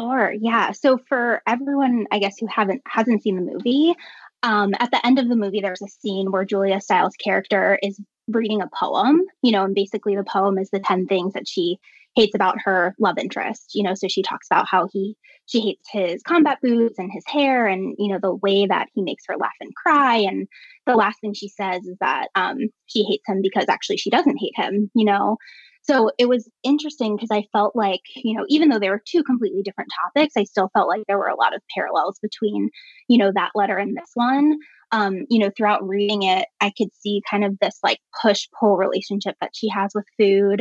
Sure. 0.00 0.32
Yeah. 0.40 0.72
So 0.72 0.98
for 1.08 1.42
everyone, 1.46 2.06
I 2.10 2.18
guess 2.18 2.36
who 2.38 2.46
haven't 2.46 2.82
hasn't 2.86 3.22
seen 3.22 3.36
the 3.36 3.42
movie, 3.52 3.94
um, 4.42 4.72
at 4.80 4.90
the 4.90 5.04
end 5.06 5.18
of 5.18 5.28
the 5.28 5.36
movie, 5.36 5.60
there's 5.60 5.82
a 5.82 5.88
scene 5.88 6.30
where 6.32 6.44
Julia 6.44 6.80
Stiles' 6.80 7.14
character 7.22 7.78
is 7.82 8.00
reading 8.28 8.62
a 8.62 8.68
poem. 8.78 9.20
You 9.42 9.52
know, 9.52 9.64
and 9.64 9.74
basically 9.74 10.16
the 10.16 10.24
poem 10.24 10.58
is 10.58 10.70
the 10.70 10.80
ten 10.80 11.06
things 11.06 11.34
that 11.34 11.46
she 11.46 11.78
hates 12.16 12.34
about 12.34 12.56
her 12.64 12.94
love 12.98 13.18
interest. 13.18 13.70
You 13.74 13.84
know, 13.84 13.94
so 13.94 14.08
she 14.08 14.22
talks 14.22 14.46
about 14.50 14.66
how 14.68 14.88
he 14.92 15.16
she 15.46 15.60
hates 15.60 15.86
his 15.92 16.22
combat 16.22 16.58
boots 16.62 16.98
and 16.98 17.10
his 17.12 17.24
hair, 17.28 17.66
and 17.66 17.94
you 17.98 18.12
know 18.12 18.18
the 18.20 18.34
way 18.34 18.66
that 18.66 18.88
he 18.94 19.02
makes 19.02 19.24
her 19.28 19.36
laugh 19.36 19.52
and 19.60 19.74
cry. 19.74 20.16
And 20.16 20.48
the 20.86 20.96
last 20.96 21.20
thing 21.20 21.34
she 21.34 21.48
says 21.48 21.84
is 21.84 21.96
that 22.00 22.28
um, 22.34 22.58
she 22.86 23.04
hates 23.04 23.24
him 23.28 23.40
because 23.42 23.66
actually 23.68 23.98
she 23.98 24.10
doesn't 24.10 24.38
hate 24.38 24.54
him. 24.56 24.90
You 24.94 25.04
know, 25.04 25.36
so 25.82 26.10
it 26.18 26.28
was 26.28 26.48
interesting 26.62 27.16
because 27.16 27.30
I 27.32 27.44
felt 27.52 27.74
like, 27.74 28.00
you 28.16 28.36
know, 28.36 28.44
even 28.48 28.68
though 28.68 28.78
there 28.78 28.92
were 28.92 29.02
two 29.04 29.24
completely 29.24 29.62
different 29.62 29.90
topics, 30.04 30.34
I 30.36 30.44
still 30.44 30.70
felt 30.72 30.88
like 30.88 31.02
there 31.08 31.18
were 31.18 31.28
a 31.28 31.38
lot 31.38 31.54
of 31.54 31.62
parallels 31.74 32.18
between, 32.22 32.70
you 33.08 33.18
know, 33.18 33.32
that 33.34 33.50
letter 33.54 33.76
and 33.76 33.96
this 33.96 34.10
one. 34.14 34.58
Um, 34.92 35.24
you 35.30 35.38
know, 35.38 35.50
throughout 35.56 35.86
reading 35.86 36.22
it, 36.22 36.46
I 36.60 36.70
could 36.76 36.94
see 36.94 37.22
kind 37.28 37.44
of 37.44 37.58
this 37.60 37.78
like 37.82 37.98
push 38.20 38.46
pull 38.58 38.76
relationship 38.76 39.36
that 39.40 39.52
she 39.54 39.68
has 39.70 39.90
with 39.94 40.04
food, 40.18 40.60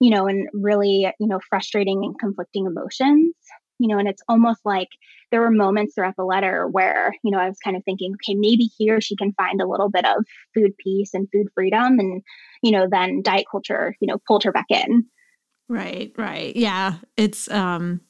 you 0.00 0.10
know, 0.10 0.26
and 0.26 0.48
really, 0.54 1.06
you 1.20 1.28
know, 1.28 1.38
frustrating 1.48 2.02
and 2.02 2.18
conflicting 2.18 2.66
emotions 2.66 3.34
you 3.78 3.88
know, 3.88 3.98
and 3.98 4.08
it's 4.08 4.22
almost 4.28 4.60
like 4.64 4.88
there 5.30 5.40
were 5.40 5.50
moments 5.50 5.94
throughout 5.94 6.16
the 6.16 6.24
letter 6.24 6.66
where, 6.66 7.14
you 7.22 7.30
know, 7.30 7.38
I 7.38 7.48
was 7.48 7.58
kind 7.58 7.76
of 7.76 7.84
thinking, 7.84 8.14
okay, 8.14 8.34
maybe 8.34 8.64
here 8.78 9.00
she 9.00 9.16
can 9.16 9.32
find 9.34 9.60
a 9.60 9.68
little 9.68 9.90
bit 9.90 10.04
of 10.04 10.24
food 10.54 10.72
peace 10.78 11.14
and 11.14 11.28
food 11.32 11.48
freedom. 11.54 11.98
And, 11.98 12.22
you 12.62 12.72
know, 12.72 12.86
then 12.90 13.22
diet 13.22 13.46
culture, 13.50 13.94
you 14.00 14.08
know, 14.08 14.18
pulled 14.26 14.44
her 14.44 14.52
back 14.52 14.66
in. 14.70 15.04
Right, 15.68 16.12
right. 16.16 16.56
Yeah. 16.56 16.94
It's, 17.16 17.50
um, 17.50 18.00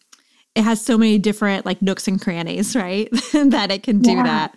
it 0.55 0.63
has 0.63 0.81
so 0.85 0.97
many 0.97 1.19
different 1.19 1.67
like 1.67 1.83
nooks 1.83 2.09
and 2.09 2.21
crannies, 2.21 2.75
right? 2.77 3.09
that 3.33 3.71
it 3.71 3.83
can 3.83 4.01
do 4.01 4.13
yeah. 4.13 4.51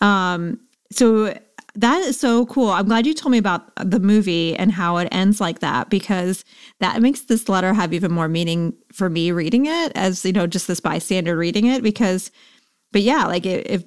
that. 0.00 0.06
Um, 0.06 0.60
so 0.92 1.36
that 1.76 2.02
is 2.02 2.18
so 2.18 2.46
cool. 2.46 2.68
I'm 2.70 2.86
glad 2.86 3.06
you 3.06 3.14
told 3.14 3.32
me 3.32 3.38
about 3.38 3.70
the 3.76 3.98
movie 3.98 4.54
and 4.56 4.70
how 4.70 4.96
it 4.98 5.08
ends 5.10 5.40
like 5.40 5.58
that 5.58 5.90
because 5.90 6.44
that 6.78 7.02
makes 7.02 7.22
this 7.22 7.48
letter 7.48 7.74
have 7.74 7.92
even 7.92 8.12
more 8.12 8.28
meaning 8.28 8.74
for 8.92 9.10
me 9.10 9.32
reading 9.32 9.66
it 9.66 9.92
as, 9.96 10.24
you 10.24 10.32
know, 10.32 10.46
just 10.46 10.68
this 10.68 10.80
bystander 10.80 11.36
reading 11.36 11.66
it 11.66 11.82
because 11.82 12.30
but 12.92 13.02
yeah, 13.02 13.26
like 13.26 13.44
if 13.44 13.82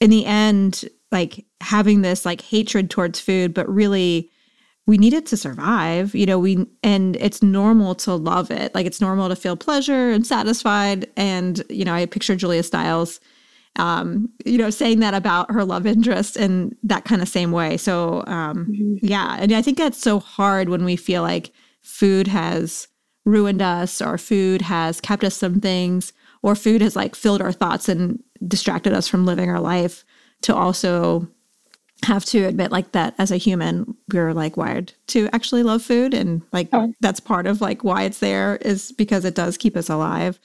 in 0.00 0.10
the 0.10 0.26
end 0.26 0.84
like 1.10 1.46
having 1.62 2.02
this 2.02 2.26
like 2.26 2.42
hatred 2.42 2.90
towards 2.90 3.20
food 3.20 3.54
but 3.54 3.66
really 3.68 4.30
we 4.86 4.98
need 4.98 5.14
it 5.14 5.24
to 5.24 5.36
survive, 5.38 6.14
you 6.14 6.26
know, 6.26 6.38
we 6.38 6.66
and 6.82 7.16
it's 7.16 7.42
normal 7.42 7.94
to 7.94 8.14
love 8.14 8.50
it. 8.50 8.74
Like 8.74 8.84
it's 8.84 9.00
normal 9.00 9.30
to 9.30 9.36
feel 9.36 9.56
pleasure 9.56 10.10
and 10.10 10.26
satisfied 10.26 11.10
and 11.16 11.62
you 11.70 11.86
know, 11.86 11.94
I 11.94 12.04
picture 12.04 12.36
Julia 12.36 12.62
Stiles 12.62 13.18
um, 13.76 14.30
you 14.44 14.58
know, 14.58 14.70
saying 14.70 15.00
that 15.00 15.14
about 15.14 15.50
her 15.50 15.64
love 15.64 15.86
interest 15.86 16.36
in 16.36 16.76
that 16.82 17.04
kind 17.04 17.20
of 17.20 17.28
same 17.28 17.52
way. 17.52 17.76
So, 17.76 18.22
um, 18.26 18.66
mm-hmm. 18.66 18.96
yeah. 19.02 19.36
And 19.38 19.52
I 19.52 19.62
think 19.62 19.78
that's 19.78 19.98
so 19.98 20.20
hard 20.20 20.68
when 20.68 20.84
we 20.84 20.96
feel 20.96 21.22
like 21.22 21.52
food 21.82 22.28
has 22.28 22.88
ruined 23.24 23.62
us 23.62 24.00
or 24.00 24.18
food 24.18 24.62
has 24.62 25.00
kept 25.00 25.24
us 25.24 25.34
some 25.34 25.60
things 25.60 26.12
or 26.42 26.54
food 26.54 26.82
has 26.82 26.94
like 26.94 27.14
filled 27.14 27.40
our 27.40 27.52
thoughts 27.52 27.88
and 27.88 28.22
distracted 28.46 28.92
us 28.92 29.08
from 29.08 29.26
living 29.26 29.50
our 29.50 29.60
life 29.60 30.04
to 30.42 30.54
also 30.54 31.26
have 32.04 32.24
to 32.26 32.44
admit 32.44 32.70
like 32.70 32.92
that 32.92 33.14
as 33.18 33.30
a 33.30 33.38
human 33.38 33.96
we're 34.12 34.34
like 34.34 34.58
wired 34.58 34.92
to 35.06 35.26
actually 35.32 35.62
love 35.62 35.82
food 35.82 36.12
and 36.12 36.42
like 36.52 36.68
oh. 36.74 36.92
that's 37.00 37.18
part 37.18 37.46
of 37.46 37.62
like 37.62 37.82
why 37.82 38.02
it's 38.02 38.18
there 38.18 38.56
is 38.56 38.92
because 38.92 39.24
it 39.24 39.34
does 39.34 39.56
keep 39.56 39.74
us 39.74 39.88
alive 39.88 40.38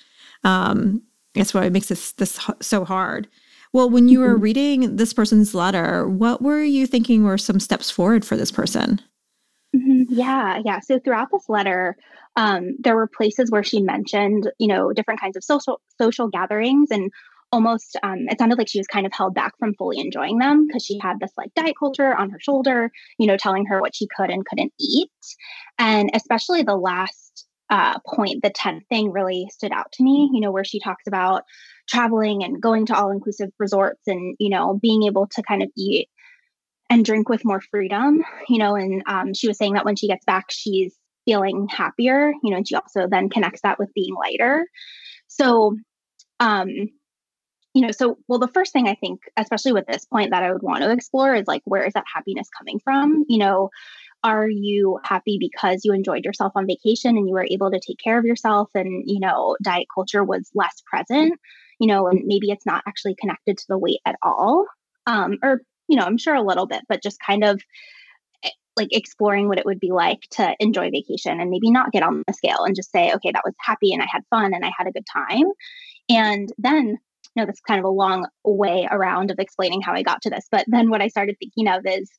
um 0.46 1.02
that's 1.36 1.54
why 1.54 1.65
it 1.65 1.74
makes 1.74 1.88
this 1.88 2.12
this 2.13 2.39
so 2.62 2.86
hard. 2.86 3.28
Well, 3.72 3.89
when 3.89 4.08
you 4.08 4.20
were 4.20 4.34
mm-hmm. 4.34 4.44
reading 4.44 4.96
this 4.96 5.13
person's 5.13 5.54
letter, 5.54 6.08
what 6.08 6.42
were 6.42 6.63
you 6.63 6.88
thinking 6.88 7.24
were 7.24 7.38
some 7.38 7.60
steps 7.60 7.92
forward 7.92 8.26
for 8.26 8.36
this 8.36 8.52
person? 8.52 9.00
Mm-hmm. 9.76 10.04
Yeah, 10.10 10.62
yeah. 10.65 10.80
So 10.80 10.98
throughout 10.98 11.28
this 11.32 11.48
letter, 11.48 11.96
um, 12.36 12.76
there 12.80 12.96
were 12.96 13.08
places 13.08 13.52
where 13.52 13.63
she 13.63 13.82
mentioned, 13.82 14.52
you 14.58 14.68
know, 14.68 14.92
different 14.92 15.20
kinds 15.20 15.38
of 15.38 15.44
social 15.44 15.82
social 16.00 16.28
gatherings, 16.28 16.89
and 16.89 17.12
almost 17.52 17.96
um, 18.02 18.28
it 18.30 18.39
sounded 18.39 18.58
like 18.58 18.70
she 18.70 18.80
was 18.80 18.88
kind 18.88 19.06
of 19.06 19.13
held 19.13 19.36
back 19.36 19.54
from 19.60 19.76
fully 19.76 20.00
enjoying 20.00 20.39
them 20.39 20.65
because 20.65 20.84
she 20.84 21.00
had 21.00 21.20
this 21.20 21.32
like 21.38 21.54
diet 21.54 21.76
culture 21.78 22.15
on 22.15 22.32
her 22.32 22.39
shoulder, 22.39 22.92
you 23.20 23.28
know, 23.28 23.38
telling 23.38 23.65
her 23.65 23.82
what 23.82 23.96
she 23.96 24.08
could 24.18 24.32
and 24.32 24.46
couldn't 24.46 24.74
eat, 24.80 25.12
and 25.78 26.10
especially 26.15 26.63
the 26.63 26.76
last 26.76 27.29
uh, 27.70 28.00
point, 28.00 28.42
the 28.42 28.50
10th 28.50 28.88
thing 28.90 29.12
really 29.12 29.48
stood 29.52 29.72
out 29.72 29.92
to 29.94 30.04
me, 30.04 30.30
you 30.34 30.42
know, 30.42 30.52
where 30.52 30.64
she 30.64 30.80
talks 30.80 31.06
about 31.08 31.44
traveling 31.88 32.44
and 32.44 32.62
going 32.62 32.86
to 32.88 32.96
all 32.96 33.12
inclusive 33.12 33.50
resorts 33.60 34.02
and, 34.08 34.36
you 34.40 34.50
know, 34.50 34.80
being 34.82 35.04
able 35.04 35.28
to 35.28 35.44
kind 35.44 35.62
of 35.62 35.70
eat 35.78 36.10
and 36.90 37.06
drink 37.06 37.30
with 37.30 37.46
more 37.46 37.62
freedom, 37.62 38.24
you 38.48 38.58
know, 38.58 38.76
and 38.76 39.04
um, 39.08 39.34
she 39.34 39.48
was 39.48 39.58
saying 39.58 39.74
that 39.74 39.86
when 39.86 39.96
she 39.96 40.08
gets 40.08 40.26
back, 40.26 40.46
she's 40.50 40.96
feeling 41.26 41.68
happier, 41.70 42.34
you 42.44 42.50
know, 42.50 42.58
and 42.58 42.68
she 42.68 42.76
also 42.76 43.08
then 43.08 43.30
connects 43.30 43.62
that 43.62 43.78
with 43.78 43.94
being 43.94 44.16
lighter. 44.16 44.66
So, 45.28 45.76
um, 46.40 46.70
you 47.76 47.82
know, 47.86 47.92
so, 47.92 48.18
well, 48.28 48.40
the 48.40 48.48
first 48.48 48.74
thing 48.74 48.88
I 48.88 48.96
think, 48.96 49.20
especially 49.38 49.74
with 49.74 49.86
this 49.86 50.06
point 50.06 50.32
that 50.32 50.42
I 50.42 50.52
would 50.52 50.64
want 50.64 50.82
to 50.82 50.92
explore 50.92 51.36
is 51.36 51.48
like, 51.48 51.62
where 51.66 51.84
is 51.84 51.94
that 51.94 52.06
happiness 52.12 52.50
coming 52.58 52.80
from? 52.84 53.26
You 53.30 53.38
know, 53.38 53.70
are 54.24 54.50
you 54.50 55.00
happy 55.04 55.38
because 55.40 55.82
you 55.84 55.94
enjoyed 55.94 56.26
yourself 56.26 56.52
on 56.56 56.68
vacation 56.68 57.18
and 57.18 57.28
you 57.28 57.34
were 57.34 57.48
able 57.50 57.72
to 57.72 57.80
take 57.80 58.00
care 58.04 58.20
of 58.20 58.26
yourself 58.26 58.70
and, 58.76 59.04
you 59.06 59.20
know, 59.20 59.56
diet 59.64 59.88
culture 59.94 60.24
was 60.24 60.50
less 60.54 60.82
present, 60.86 61.40
you 61.80 61.88
know, 61.88 62.08
and 62.08 62.26
maybe 62.26 62.52
it's 62.52 62.66
not 62.66 62.84
actually 62.88 63.16
connected 63.16 63.58
to 63.58 63.66
the 63.70 63.78
weight 63.78 64.02
at 64.06 64.16
all? 64.22 64.66
Um, 65.08 65.38
or, 65.42 65.62
you 65.88 65.96
know, 65.96 66.04
I'm 66.04 66.18
sure 66.18 66.36
a 66.36 66.42
little 66.42 66.68
bit, 66.68 66.82
but 66.90 67.02
just 67.02 67.18
kind 67.26 67.44
of 67.44 67.62
eh, 68.44 68.50
like 68.76 68.90
exploring 68.92 69.48
what 69.48 69.58
it 69.58 69.66
would 69.66 69.80
be 69.80 69.92
like 69.92 70.22
to 70.32 70.54
enjoy 70.60 70.92
vacation 70.92 71.40
and 71.40 71.50
maybe 71.50 71.72
not 71.72 71.92
get 71.92 72.04
on 72.04 72.24
the 72.28 72.34
scale 72.34 72.64
and 72.66 72.76
just 72.76 72.92
say, 72.92 73.14
okay, 73.14 73.32
that 73.32 73.46
was 73.46 73.56
happy 73.60 73.94
and 73.94 74.04
I 74.04 74.08
had 74.12 74.24
fun 74.30 74.54
and 74.54 74.66
I 74.66 74.72
had 74.78 74.88
a 74.88 74.92
good 74.92 75.06
time. 75.12 75.46
And 76.10 76.52
then, 76.58 76.88
you 76.88 76.98
know, 77.38 77.46
that's 77.46 77.62
kind 77.62 77.80
of 77.80 77.86
a 77.86 77.90
long 77.90 78.28
way 78.44 78.86
around 78.92 79.32
of 79.32 79.40
explaining 79.40 79.82
how 79.82 79.94
I 79.94 80.04
got 80.04 80.22
to 80.24 80.30
this. 80.30 80.48
But 80.52 80.66
then 80.68 80.90
what 80.90 81.02
I 81.02 81.08
started 81.08 81.38
thinking 81.40 81.70
of 81.70 81.86
is, 81.86 82.12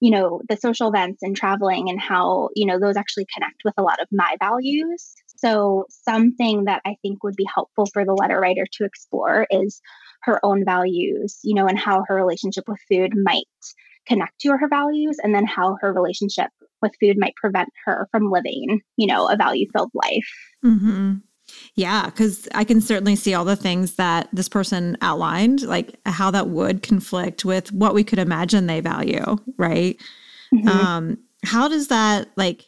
you 0.00 0.10
know, 0.10 0.40
the 0.48 0.56
social 0.56 0.88
events 0.88 1.22
and 1.22 1.36
traveling 1.36 1.88
and 1.88 2.00
how, 2.00 2.50
you 2.54 2.66
know, 2.66 2.78
those 2.78 2.96
actually 2.96 3.26
connect 3.32 3.62
with 3.64 3.74
a 3.78 3.82
lot 3.82 4.00
of 4.00 4.08
my 4.12 4.36
values. 4.40 5.14
So, 5.36 5.84
something 5.90 6.64
that 6.64 6.82
I 6.86 6.96
think 7.02 7.22
would 7.22 7.36
be 7.36 7.46
helpful 7.52 7.86
for 7.92 8.04
the 8.04 8.14
letter 8.14 8.40
writer 8.40 8.66
to 8.72 8.84
explore 8.84 9.46
is 9.50 9.80
her 10.22 10.40
own 10.44 10.64
values, 10.64 11.38
you 11.42 11.54
know, 11.54 11.66
and 11.66 11.78
how 11.78 12.04
her 12.08 12.14
relationship 12.14 12.64
with 12.68 12.78
food 12.90 13.12
might 13.14 13.44
connect 14.06 14.40
to 14.40 14.56
her 14.56 14.68
values, 14.68 15.18
and 15.22 15.34
then 15.34 15.46
how 15.46 15.76
her 15.80 15.92
relationship 15.92 16.50
with 16.80 16.92
food 17.00 17.16
might 17.18 17.34
prevent 17.36 17.68
her 17.84 18.08
from 18.10 18.30
living, 18.30 18.80
you 18.96 19.06
know, 19.06 19.28
a 19.28 19.36
value 19.36 19.66
filled 19.72 19.90
life. 19.94 20.32
Mm-hmm. 20.64 21.14
Yeah, 21.76 22.06
because 22.06 22.48
I 22.54 22.64
can 22.64 22.80
certainly 22.80 23.16
see 23.16 23.34
all 23.34 23.44
the 23.44 23.54
things 23.54 23.96
that 23.96 24.28
this 24.32 24.48
person 24.48 24.96
outlined, 25.02 25.62
like 25.62 26.00
how 26.06 26.30
that 26.30 26.48
would 26.48 26.82
conflict 26.82 27.44
with 27.44 27.70
what 27.70 27.92
we 27.92 28.02
could 28.02 28.18
imagine 28.18 28.66
they 28.66 28.80
value, 28.80 29.36
right? 29.58 30.00
Mm-hmm. 30.54 30.68
Um, 30.68 31.18
how 31.44 31.68
does 31.68 31.88
that 31.88 32.28
like 32.36 32.64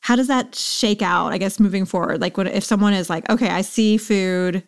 how 0.00 0.16
does 0.16 0.26
that 0.28 0.54
shake 0.54 1.02
out, 1.02 1.32
I 1.32 1.38
guess, 1.38 1.60
moving 1.60 1.84
forward? 1.84 2.20
Like 2.20 2.36
what 2.36 2.48
if 2.48 2.64
someone 2.64 2.92
is 2.94 3.08
like, 3.08 3.28
okay, 3.30 3.48
I 3.48 3.62
see 3.62 3.96
food 3.96 4.62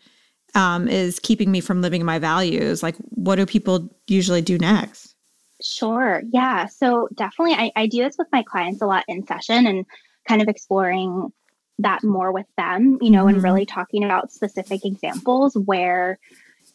um, 0.54 0.88
is 0.88 1.18
keeping 1.18 1.50
me 1.50 1.60
from 1.60 1.82
living 1.82 2.04
my 2.04 2.18
values, 2.18 2.82
like 2.82 2.96
what 3.10 3.36
do 3.36 3.46
people 3.46 3.88
usually 4.06 4.42
do 4.42 4.56
next? 4.56 5.14
Sure. 5.62 6.22
Yeah. 6.32 6.66
So 6.66 7.08
definitely 7.14 7.54
I, 7.54 7.72
I 7.74 7.86
do 7.86 8.04
this 8.04 8.16
with 8.18 8.28
my 8.32 8.42
clients 8.44 8.80
a 8.80 8.86
lot 8.86 9.04
in 9.08 9.26
session 9.26 9.66
and 9.66 9.84
kind 10.28 10.40
of 10.40 10.48
exploring 10.48 11.32
that 11.78 12.02
more 12.02 12.32
with 12.32 12.46
them, 12.56 12.98
you 13.00 13.10
know, 13.10 13.24
mm-hmm. 13.24 13.36
and 13.36 13.42
really 13.42 13.66
talking 13.66 14.04
about 14.04 14.32
specific 14.32 14.84
examples 14.84 15.54
where, 15.54 16.18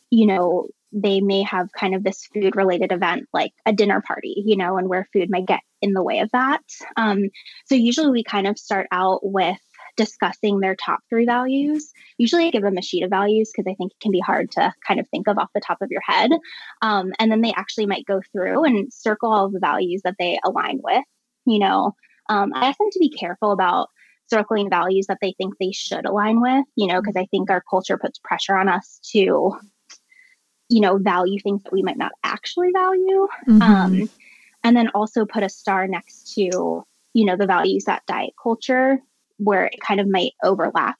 you 0.09 0.25
know, 0.25 0.67
they 0.93 1.21
may 1.21 1.41
have 1.41 1.71
kind 1.77 1.95
of 1.95 2.03
this 2.03 2.27
food 2.33 2.55
related 2.55 2.91
event 2.91 3.27
like 3.33 3.51
a 3.65 3.73
dinner 3.73 4.01
party, 4.01 4.43
you 4.45 4.55
know, 4.55 4.77
and 4.77 4.87
where 4.87 5.07
food 5.11 5.29
might 5.29 5.47
get 5.47 5.61
in 5.81 5.93
the 5.93 6.03
way 6.03 6.19
of 6.19 6.29
that. 6.31 6.61
Um, 6.95 7.29
so 7.65 7.75
usually 7.75 8.11
we 8.11 8.23
kind 8.23 8.47
of 8.47 8.59
start 8.59 8.87
out 8.91 9.19
with 9.23 9.57
discussing 9.97 10.59
their 10.59 10.75
top 10.75 10.99
three 11.09 11.25
values. 11.25 11.91
Usually 12.17 12.45
I 12.45 12.51
give 12.51 12.63
them 12.63 12.77
a 12.77 12.81
sheet 12.81 13.03
of 13.03 13.09
values 13.09 13.51
because 13.51 13.69
I 13.69 13.75
think 13.75 13.91
it 13.91 14.01
can 14.01 14.11
be 14.11 14.19
hard 14.19 14.51
to 14.51 14.73
kind 14.87 14.99
of 14.99 15.07
think 15.09 15.27
of 15.27 15.37
off 15.37 15.49
the 15.53 15.61
top 15.61 15.81
of 15.81 15.91
your 15.91 16.01
head. 16.05 16.31
Um, 16.81 17.11
and 17.19 17.31
then 17.31 17.41
they 17.41 17.53
actually 17.55 17.85
might 17.87 18.05
go 18.05 18.21
through 18.31 18.63
and 18.63 18.93
circle 18.93 19.31
all 19.31 19.49
the 19.49 19.59
values 19.59 20.01
that 20.03 20.15
they 20.19 20.39
align 20.43 20.79
with. 20.83 21.03
You 21.45 21.59
know, 21.59 21.93
um, 22.29 22.51
I 22.55 22.67
ask 22.67 22.77
them 22.77 22.89
to 22.91 22.99
be 22.99 23.09
careful 23.09 23.51
about 23.51 23.89
circling 24.33 24.69
values 24.69 25.05
that 25.07 25.19
they 25.21 25.33
think 25.37 25.53
they 25.59 25.71
should 25.71 26.05
align 26.05 26.41
with, 26.41 26.65
you 26.75 26.87
know, 26.87 26.99
because 26.99 27.15
I 27.15 27.25
think 27.25 27.51
our 27.51 27.63
culture 27.69 27.97
puts 27.97 28.17
pressure 28.17 28.55
on 28.55 28.67
us 28.67 28.99
to, 29.11 29.51
you 30.69 30.81
know, 30.81 30.97
value 30.97 31.39
things 31.39 31.61
that 31.63 31.73
we 31.73 31.83
might 31.83 31.97
not 31.97 32.13
actually 32.23 32.71
value. 32.73 33.27
Mm-hmm. 33.47 33.61
Um, 33.61 34.09
and 34.63 34.75
then 34.75 34.89
also 34.95 35.25
put 35.25 35.43
a 35.43 35.49
star 35.49 35.87
next 35.87 36.33
to, 36.33 36.83
you 37.13 37.25
know, 37.25 37.37
the 37.37 37.45
values 37.45 37.83
that 37.83 38.05
diet 38.07 38.33
culture 38.41 38.97
where 39.37 39.65
it 39.65 39.79
kind 39.79 39.99
of 39.99 40.07
might 40.07 40.31
overlap. 40.43 40.95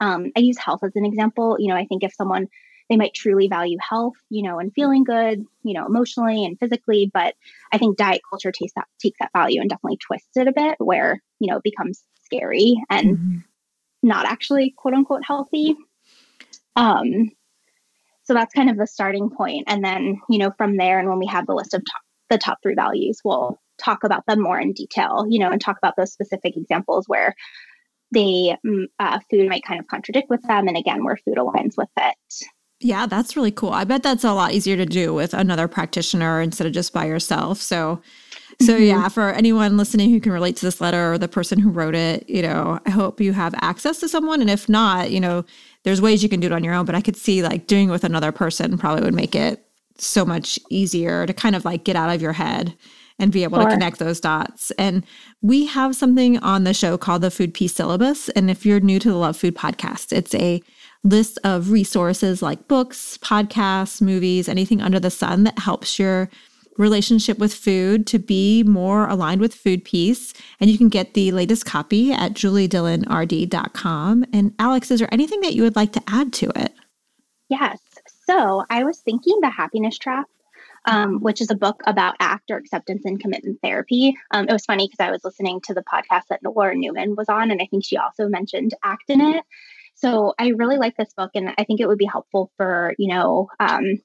Um, 0.00 0.30
I 0.36 0.40
use 0.40 0.58
health 0.58 0.84
as 0.84 0.94
an 0.94 1.04
example. 1.04 1.56
You 1.58 1.68
know, 1.68 1.76
I 1.76 1.86
think 1.86 2.04
if 2.04 2.14
someone 2.14 2.46
they 2.88 2.96
might 2.96 3.12
truly 3.14 3.48
value 3.48 3.76
health, 3.86 4.14
you 4.30 4.42
know, 4.42 4.58
and 4.58 4.72
feeling 4.72 5.04
good, 5.04 5.44
you 5.62 5.74
know, 5.74 5.84
emotionally 5.84 6.44
and 6.44 6.58
physically. 6.58 7.10
But 7.12 7.34
I 7.72 7.78
think 7.78 7.98
diet 7.98 8.22
culture 8.28 8.52
takes 8.52 8.72
that 8.74 8.86
takes 8.98 9.18
that 9.20 9.32
value 9.34 9.60
and 9.60 9.68
definitely 9.68 9.98
twists 9.98 10.36
it 10.36 10.48
a 10.48 10.52
bit, 10.52 10.76
where 10.78 11.22
you 11.40 11.50
know 11.50 11.58
it 11.58 11.64
becomes 11.64 12.02
scary 12.28 12.76
and 12.90 13.16
mm-hmm. 13.16 13.38
not 14.02 14.26
actually 14.26 14.74
quote 14.76 14.94
unquote 14.94 15.24
healthy. 15.24 15.76
Um, 16.76 17.30
so 18.24 18.34
that's 18.34 18.54
kind 18.54 18.68
of 18.68 18.76
the 18.76 18.86
starting 18.86 19.30
point, 19.30 19.64
and 19.68 19.82
then 19.82 20.20
you 20.28 20.38
know 20.38 20.52
from 20.56 20.76
there, 20.76 20.98
and 20.98 21.08
when 21.08 21.18
we 21.18 21.26
have 21.26 21.46
the 21.46 21.54
list 21.54 21.74
of 21.74 21.80
top, 21.80 22.02
the 22.30 22.38
top 22.38 22.58
three 22.62 22.74
values, 22.74 23.20
we'll 23.24 23.58
talk 23.78 24.04
about 24.04 24.26
them 24.26 24.42
more 24.42 24.60
in 24.60 24.72
detail, 24.72 25.24
you 25.28 25.38
know, 25.38 25.50
and 25.50 25.60
talk 25.60 25.78
about 25.78 25.94
those 25.96 26.12
specific 26.12 26.56
examples 26.56 27.04
where 27.06 27.34
they 28.12 28.56
mm, 28.66 28.84
uh, 28.98 29.20
food 29.30 29.48
might 29.48 29.64
kind 29.64 29.80
of 29.80 29.86
contradict 29.86 30.28
with 30.28 30.42
them, 30.42 30.68
and 30.68 30.76
again, 30.76 31.04
where 31.04 31.16
food 31.16 31.38
aligns 31.38 31.76
with 31.76 31.88
it. 31.96 32.16
Yeah, 32.80 33.06
that's 33.06 33.34
really 33.34 33.50
cool. 33.50 33.70
I 33.70 33.84
bet 33.84 34.02
that's 34.02 34.24
a 34.24 34.34
lot 34.34 34.52
easier 34.52 34.76
to 34.76 34.86
do 34.86 35.12
with 35.12 35.34
another 35.34 35.66
practitioner 35.66 36.40
instead 36.40 36.66
of 36.66 36.72
just 36.72 36.92
by 36.92 37.06
yourself. 37.06 37.60
So 37.60 38.00
so 38.60 38.74
mm-hmm. 38.74 38.84
yeah, 38.84 39.08
for 39.08 39.30
anyone 39.30 39.76
listening 39.76 40.10
who 40.10 40.20
can 40.20 40.32
relate 40.32 40.56
to 40.56 40.66
this 40.66 40.80
letter 40.80 41.12
or 41.12 41.18
the 41.18 41.28
person 41.28 41.60
who 41.60 41.70
wrote 41.70 41.94
it, 41.94 42.28
you 42.28 42.42
know, 42.42 42.80
I 42.86 42.90
hope 42.90 43.20
you 43.20 43.32
have 43.32 43.54
access 43.60 44.00
to 44.00 44.08
someone. 44.08 44.40
And 44.40 44.50
if 44.50 44.68
not, 44.68 45.12
you 45.12 45.20
know, 45.20 45.44
there's 45.84 46.02
ways 46.02 46.22
you 46.22 46.28
can 46.28 46.40
do 46.40 46.46
it 46.46 46.52
on 46.52 46.64
your 46.64 46.74
own. 46.74 46.84
But 46.84 46.96
I 46.96 47.00
could 47.00 47.16
see 47.16 47.42
like 47.42 47.68
doing 47.68 47.88
it 47.88 47.92
with 47.92 48.02
another 48.02 48.32
person 48.32 48.76
probably 48.76 49.04
would 49.04 49.14
make 49.14 49.36
it 49.36 49.64
so 49.96 50.24
much 50.24 50.58
easier 50.70 51.24
to 51.26 51.32
kind 51.32 51.54
of 51.54 51.64
like 51.64 51.84
get 51.84 51.96
out 51.96 52.14
of 52.14 52.20
your 52.20 52.32
head 52.32 52.74
and 53.20 53.32
be 53.32 53.42
able 53.42 53.58
sure. 53.58 53.68
to 53.68 53.74
connect 53.74 53.98
those 53.98 54.20
dots. 54.20 54.70
And 54.72 55.04
we 55.40 55.66
have 55.66 55.94
something 55.94 56.38
on 56.38 56.64
the 56.64 56.74
show 56.74 56.98
called 56.98 57.22
the 57.22 57.30
Food 57.30 57.54
Peace 57.54 57.74
Syllabus. 57.74 58.28
And 58.30 58.50
if 58.50 58.66
you're 58.66 58.80
new 58.80 58.98
to 58.98 59.08
the 59.08 59.16
Love 59.16 59.36
Food 59.36 59.56
podcast, 59.56 60.12
it's 60.12 60.34
a 60.34 60.62
list 61.04 61.38
of 61.44 61.70
resources 61.70 62.42
like 62.42 62.68
books, 62.68 63.18
podcasts, 63.18 64.00
movies, 64.00 64.48
anything 64.48 64.80
under 64.80 64.98
the 64.98 65.10
sun 65.10 65.44
that 65.44 65.58
helps 65.58 65.98
your 65.98 66.28
relationship 66.78 67.38
with 67.38 67.52
food 67.52 68.06
to 68.06 68.18
be 68.18 68.62
more 68.62 69.08
aligned 69.08 69.40
with 69.40 69.54
food 69.54 69.84
peace. 69.84 70.32
And 70.60 70.70
you 70.70 70.78
can 70.78 70.88
get 70.88 71.14
the 71.14 71.32
latest 71.32 71.66
copy 71.66 72.12
at 72.12 72.32
juliedillonrd.com. 72.32 74.24
And 74.32 74.54
Alex, 74.58 74.90
is 74.90 75.00
there 75.00 75.12
anything 75.12 75.40
that 75.40 75.54
you 75.54 75.62
would 75.62 75.76
like 75.76 75.92
to 75.92 76.02
add 76.06 76.32
to 76.34 76.50
it? 76.56 76.72
Yes. 77.48 77.80
So 78.26 78.64
I 78.70 78.84
was 78.84 78.98
thinking 79.00 79.38
The 79.40 79.50
Happiness 79.50 79.98
Trap. 79.98 80.26
Um, 80.86 81.20
which 81.20 81.42
is 81.42 81.50
a 81.50 81.56
book 81.56 81.82
about 81.86 82.14
ACT 82.18 82.50
or 82.50 82.56
acceptance 82.56 83.04
and 83.04 83.20
commitment 83.20 83.58
therapy. 83.62 84.16
Um, 84.30 84.46
it 84.48 84.52
was 84.52 84.64
funny 84.64 84.86
because 84.88 85.04
I 85.04 85.10
was 85.10 85.22
listening 85.22 85.60
to 85.62 85.74
the 85.74 85.82
podcast 85.82 86.28
that 86.30 86.40
Laura 86.42 86.74
Newman 86.74 87.14
was 87.14 87.28
on, 87.28 87.50
and 87.50 87.60
I 87.60 87.66
think 87.66 87.84
she 87.84 87.98
also 87.98 88.26
mentioned 88.28 88.72
ACT 88.82 89.10
in 89.10 89.20
it. 89.20 89.44
So 89.96 90.32
I 90.38 90.50
really 90.50 90.78
like 90.78 90.96
this 90.96 91.12
book, 91.14 91.32
and 91.34 91.52
I 91.58 91.64
think 91.64 91.80
it 91.80 91.88
would 91.88 91.98
be 91.98 92.06
helpful 92.06 92.52
for 92.56 92.94
you 92.96 93.12
know 93.12 93.48
um, 93.58 94.00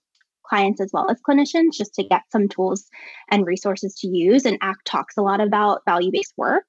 clients 0.53 0.79
as 0.79 0.91
well 0.93 1.09
as 1.09 1.19
clinicians 1.27 1.73
just 1.73 1.95
to 1.95 2.03
get 2.03 2.21
some 2.31 2.47
tools 2.47 2.87
and 3.31 3.47
resources 3.47 3.95
to 3.95 4.07
use. 4.07 4.45
And 4.45 4.59
ACT 4.61 4.85
talks 4.85 5.17
a 5.17 5.21
lot 5.21 5.41
about 5.41 5.81
value 5.85 6.11
based 6.11 6.33
work. 6.37 6.65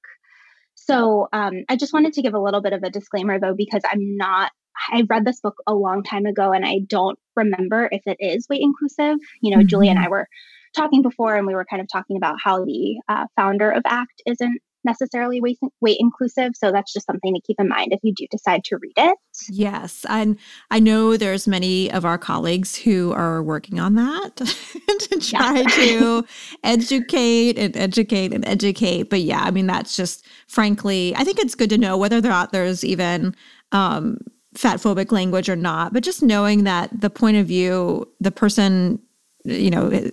So 0.73 1.27
um, 1.31 1.63
I 1.69 1.75
just 1.75 1.93
wanted 1.93 2.13
to 2.13 2.23
give 2.23 2.33
a 2.33 2.39
little 2.39 2.61
bit 2.61 2.73
of 2.73 2.81
a 2.83 2.89
disclaimer 2.89 3.39
though, 3.39 3.53
because 3.55 3.83
I'm 3.85 4.17
not, 4.17 4.51
I 4.91 5.03
read 5.07 5.23
this 5.23 5.39
book 5.39 5.57
a 5.67 5.75
long 5.75 6.01
time 6.01 6.25
ago 6.25 6.51
and 6.51 6.65
I 6.65 6.79
don't 6.87 7.19
remember 7.35 7.87
if 7.91 8.01
it 8.07 8.17
is 8.19 8.47
weight 8.49 8.61
inclusive. 8.61 9.17
You 9.41 9.51
know, 9.51 9.57
mm-hmm. 9.57 9.67
Julie 9.67 9.89
and 9.89 9.99
I 9.99 10.09
were 10.09 10.27
talking 10.75 11.03
before 11.03 11.35
and 11.35 11.45
we 11.45 11.53
were 11.53 11.65
kind 11.69 11.81
of 11.81 11.87
talking 11.91 12.17
about 12.17 12.37
how 12.43 12.65
the 12.65 12.99
uh, 13.07 13.25
founder 13.35 13.69
of 13.69 13.83
ACT 13.85 14.23
isn't 14.25 14.61
necessarily 14.85 15.41
weight, 15.41 15.59
weight 15.81 15.97
inclusive. 15.99 16.51
So 16.55 16.71
that's 16.71 16.93
just 16.93 17.05
something 17.05 17.33
to 17.33 17.41
keep 17.41 17.59
in 17.59 17.67
mind 17.67 17.91
if 17.91 17.99
you 18.03 18.13
do 18.13 18.25
decide 18.31 18.63
to 18.65 18.77
read 18.77 18.93
it. 18.97 19.17
Yes. 19.49 20.05
And 20.07 20.37
I 20.71 20.79
know 20.79 21.17
there's 21.17 21.47
many 21.47 21.91
of 21.91 22.05
our 22.05 22.17
colleagues 22.17 22.75
who 22.75 23.11
are 23.13 23.43
working 23.43 23.79
on 23.79 23.95
that 23.95 24.35
to 24.37 25.19
try 25.19 25.63
to 25.63 26.25
educate 26.63 27.57
and 27.57 27.75
educate 27.75 28.33
and 28.33 28.47
educate. 28.47 29.09
But 29.09 29.21
yeah, 29.21 29.41
I 29.41 29.51
mean, 29.51 29.67
that's 29.67 29.95
just 29.95 30.25
frankly, 30.47 31.13
I 31.15 31.23
think 31.23 31.39
it's 31.39 31.55
good 31.55 31.69
to 31.71 31.77
know 31.77 31.97
whether 31.97 32.17
or 32.17 32.21
not 32.21 32.51
there's 32.51 32.83
even, 32.85 33.35
um, 33.71 34.19
fat 34.53 34.79
phobic 34.79 35.11
language 35.11 35.49
or 35.49 35.55
not, 35.55 35.91
but 35.93 36.03
just 36.03 36.23
knowing 36.23 36.63
that 36.63 36.89
the 37.01 37.09
point 37.09 37.37
of 37.37 37.45
view, 37.45 38.09
the 38.21 38.31
person, 38.31 38.99
you 39.43 39.69
know, 39.69 40.09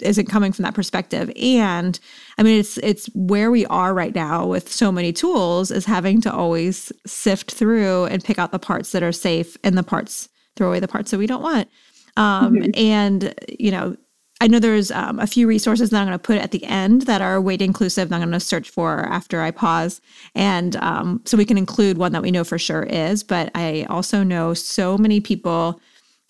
isn't 0.00 0.26
coming 0.26 0.52
from 0.52 0.64
that 0.64 0.74
perspective. 0.74 1.30
And 1.40 1.98
i 2.36 2.42
mean 2.42 2.60
it's 2.60 2.78
it's 2.78 3.06
where 3.14 3.50
we 3.50 3.66
are 3.66 3.94
right 3.94 4.14
now 4.14 4.46
with 4.46 4.70
so 4.70 4.92
many 4.92 5.12
tools 5.12 5.70
is 5.70 5.84
having 5.84 6.20
to 6.22 6.32
always 6.32 6.92
sift 7.06 7.52
through 7.52 8.04
and 8.06 8.22
pick 8.22 8.38
out 8.38 8.52
the 8.52 8.58
parts 8.58 8.92
that 8.92 9.02
are 9.02 9.12
safe 9.12 9.56
and 9.64 9.76
the 9.76 9.82
parts 9.82 10.28
throw 10.56 10.68
away 10.68 10.80
the 10.80 10.88
parts 10.88 11.10
that 11.10 11.18
we 11.18 11.26
don't 11.26 11.42
want. 11.42 11.68
Um, 12.16 12.54
mm-hmm. 12.54 12.70
and 12.74 13.34
you 13.58 13.70
know 13.70 13.96
i 14.40 14.46
know 14.46 14.58
there's 14.58 14.90
um, 14.90 15.18
a 15.20 15.26
few 15.26 15.46
resources 15.46 15.90
that 15.90 16.00
i'm 16.00 16.06
going 16.06 16.18
to 16.18 16.22
put 16.22 16.38
at 16.38 16.50
the 16.50 16.64
end 16.64 17.02
that 17.02 17.22
are 17.22 17.40
weight 17.40 17.62
inclusive 17.62 18.08
that 18.08 18.16
i'm 18.16 18.20
going 18.20 18.32
to 18.32 18.40
search 18.40 18.70
for 18.70 19.00
after 19.06 19.40
i 19.40 19.50
pause. 19.50 20.00
And 20.34 20.76
um, 20.76 21.22
so 21.24 21.36
we 21.36 21.44
can 21.44 21.58
include 21.58 21.98
one 21.98 22.12
that 22.12 22.22
we 22.22 22.30
know 22.30 22.44
for 22.44 22.58
sure 22.58 22.82
is 22.82 23.22
but 23.22 23.50
i 23.54 23.86
also 23.88 24.22
know 24.22 24.54
so 24.54 24.98
many 24.98 25.20
people 25.20 25.80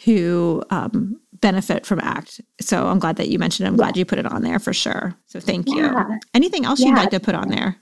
who 0.04 0.62
um, 0.70 1.20
benefit 1.40 1.86
from 1.86 2.00
ACT. 2.00 2.40
So 2.60 2.86
I'm 2.86 2.98
glad 2.98 3.16
that 3.16 3.28
you 3.28 3.38
mentioned 3.38 3.66
it. 3.66 3.68
I'm 3.68 3.74
yeah. 3.74 3.84
glad 3.84 3.96
you 3.96 4.04
put 4.04 4.18
it 4.18 4.26
on 4.26 4.42
there 4.42 4.58
for 4.58 4.72
sure. 4.72 5.14
So 5.26 5.40
thank 5.40 5.68
yeah. 5.68 6.08
you. 6.08 6.18
Anything 6.34 6.64
else 6.64 6.80
yeah. 6.80 6.88
you'd 6.88 6.96
like 6.96 7.10
to 7.10 7.20
put 7.20 7.34
on 7.34 7.48
there? 7.48 7.76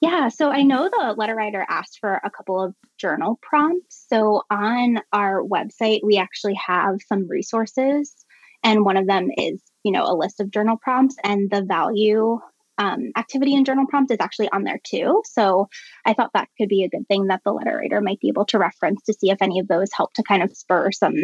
Yeah, 0.00 0.28
so 0.28 0.50
I 0.50 0.62
know 0.62 0.90
the 0.90 1.14
letter 1.16 1.34
writer 1.34 1.64
asked 1.68 1.98
for 1.98 2.20
a 2.22 2.30
couple 2.30 2.62
of 2.62 2.74
journal 2.98 3.38
prompts. 3.40 4.04
So 4.08 4.42
on 4.50 4.98
our 5.14 5.42
website, 5.42 6.00
we 6.02 6.18
actually 6.18 6.54
have 6.54 6.96
some 7.06 7.26
resources, 7.26 8.14
and 8.62 8.84
one 8.84 8.98
of 8.98 9.06
them 9.06 9.30
is, 9.38 9.62
you 9.82 9.92
know, 9.92 10.04
a 10.04 10.14
list 10.14 10.40
of 10.40 10.50
journal 10.50 10.76
prompts, 10.76 11.16
and 11.24 11.50
the 11.50 11.62
value 11.62 12.38
um, 12.78 13.12
activity 13.16 13.54
and 13.54 13.66
journal 13.66 13.86
prompt 13.88 14.10
is 14.10 14.18
actually 14.20 14.48
on 14.50 14.64
there 14.64 14.80
too. 14.82 15.22
So 15.26 15.68
I 16.04 16.14
thought 16.14 16.30
that 16.34 16.48
could 16.58 16.68
be 16.68 16.84
a 16.84 16.88
good 16.88 17.06
thing 17.08 17.28
that 17.28 17.42
the 17.44 17.52
letter 17.52 17.76
writer 17.76 18.00
might 18.00 18.20
be 18.20 18.28
able 18.28 18.46
to 18.46 18.58
reference 18.58 19.02
to 19.04 19.12
see 19.14 19.30
if 19.30 19.40
any 19.40 19.60
of 19.60 19.68
those 19.68 19.88
help 19.92 20.12
to 20.14 20.22
kind 20.22 20.42
of 20.42 20.56
spur 20.56 20.90
some 20.90 21.14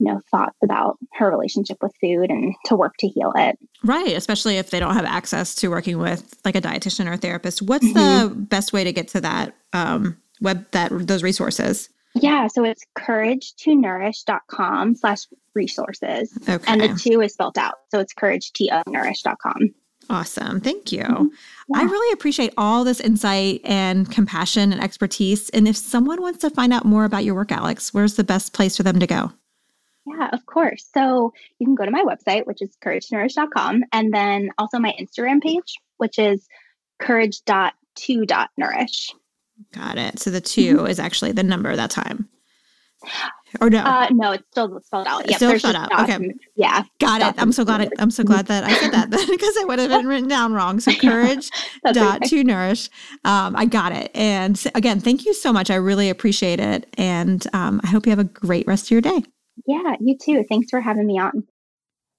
you 0.00 0.06
know, 0.06 0.20
thoughts 0.30 0.56
about 0.64 0.96
her 1.12 1.30
relationship 1.30 1.76
with 1.82 1.92
food 2.00 2.30
and 2.30 2.54
to 2.64 2.74
work 2.74 2.94
to 2.98 3.06
heal 3.06 3.32
it. 3.36 3.58
Right, 3.84 4.16
especially 4.16 4.56
if 4.56 4.70
they 4.70 4.80
don't 4.80 4.94
have 4.94 5.04
access 5.04 5.54
to 5.56 5.68
working 5.68 5.98
with 5.98 6.34
like 6.42 6.56
a 6.56 6.60
dietitian 6.60 7.06
or 7.06 7.12
a 7.12 7.16
therapist. 7.18 7.60
What's 7.60 7.86
mm-hmm. 7.86 8.28
the 8.28 8.34
best 8.34 8.72
way 8.72 8.82
to 8.82 8.92
get 8.92 9.08
to 9.08 9.20
that 9.20 9.54
um, 9.74 10.16
web 10.40 10.66
that 10.70 10.90
those 11.06 11.22
resources? 11.22 11.90
Yeah, 12.14 12.46
so 12.48 12.64
it's 12.64 12.84
courage2nourish.com 12.98 14.94
slash 14.96 15.20
resources. 15.54 16.36
Okay. 16.48 16.64
And 16.66 16.80
the 16.80 16.98
two 16.98 17.20
is 17.20 17.34
spelled 17.34 17.58
out. 17.58 17.74
So 17.90 18.00
it's 18.00 18.14
courage2nourish.com. 18.14 19.74
Awesome. 20.10 20.60
Thank 20.60 20.90
you. 20.90 21.04
Mm-hmm. 21.04 21.26
Yeah. 21.68 21.78
I 21.78 21.82
really 21.84 22.12
appreciate 22.12 22.52
all 22.58 22.82
this 22.82 22.98
insight 22.98 23.60
and 23.64 24.10
compassion 24.10 24.72
and 24.72 24.82
expertise. 24.82 25.48
And 25.50 25.68
if 25.68 25.76
someone 25.76 26.20
wants 26.20 26.40
to 26.40 26.50
find 26.50 26.72
out 26.72 26.84
more 26.84 27.04
about 27.04 27.24
your 27.24 27.36
work, 27.36 27.52
Alex, 27.52 27.94
where's 27.94 28.16
the 28.16 28.24
best 28.24 28.52
place 28.52 28.76
for 28.76 28.82
them 28.82 28.98
to 28.98 29.06
go? 29.06 29.30
Yeah, 30.06 30.30
of 30.32 30.44
course. 30.46 30.88
So 30.92 31.32
you 31.60 31.66
can 31.66 31.76
go 31.76 31.84
to 31.84 31.92
my 31.92 32.02
website, 32.02 32.46
which 32.46 32.60
is 32.60 32.76
courage2nourish.com, 32.84 33.84
and 33.92 34.12
then 34.12 34.50
also 34.58 34.80
my 34.80 34.92
Instagram 35.00 35.40
page, 35.40 35.76
which 35.98 36.18
is 36.18 36.48
courage.2.nourish. 36.98 39.14
Got 39.72 39.98
it. 39.98 40.18
So 40.18 40.30
the 40.30 40.40
2 40.40 40.76
mm-hmm. 40.76 40.86
is 40.86 40.98
actually 40.98 41.32
the 41.32 41.44
number 41.44 41.76
that 41.76 41.90
time. 41.90 42.28
Or 43.60 43.68
no? 43.68 43.80
Uh, 43.80 44.08
no, 44.10 44.32
it's 44.32 44.44
still 44.50 44.80
spelled 44.80 45.06
out. 45.06 45.28
Yeah, 45.28 45.36
still 45.36 45.58
spelled 45.58 45.76
out. 45.76 46.08
Okay. 46.08 46.32
yeah. 46.54 46.84
Got 46.98 47.22
it. 47.22 47.40
I'm 47.40 47.52
so 47.52 47.64
glad. 47.64 47.80
I, 47.80 48.02
am 48.02 48.10
so 48.10 48.22
glad 48.22 48.46
that 48.46 48.64
I 48.64 48.74
said 48.74 48.92
that 48.92 49.10
because 49.10 49.28
it 49.56 49.66
would 49.66 49.78
have 49.78 49.90
been 49.90 50.06
written 50.06 50.28
down 50.28 50.52
wrong. 50.52 50.78
So 50.80 50.92
courage 51.00 51.50
dot 51.92 52.22
to 52.24 52.44
nourish. 52.44 52.88
Um, 53.24 53.56
I 53.56 53.64
got 53.64 53.92
it. 53.92 54.10
And 54.14 54.62
again, 54.74 55.00
thank 55.00 55.24
you 55.24 55.34
so 55.34 55.52
much. 55.52 55.70
I 55.70 55.76
really 55.76 56.10
appreciate 56.10 56.60
it. 56.60 56.86
And 56.96 57.44
um, 57.52 57.80
I 57.82 57.88
hope 57.88 58.06
you 58.06 58.10
have 58.10 58.18
a 58.18 58.24
great 58.24 58.66
rest 58.66 58.86
of 58.86 58.90
your 58.92 59.00
day. 59.00 59.22
Yeah, 59.66 59.96
you 60.00 60.16
too. 60.16 60.44
Thanks 60.48 60.70
for 60.70 60.80
having 60.80 61.06
me 61.06 61.18
on. 61.18 61.44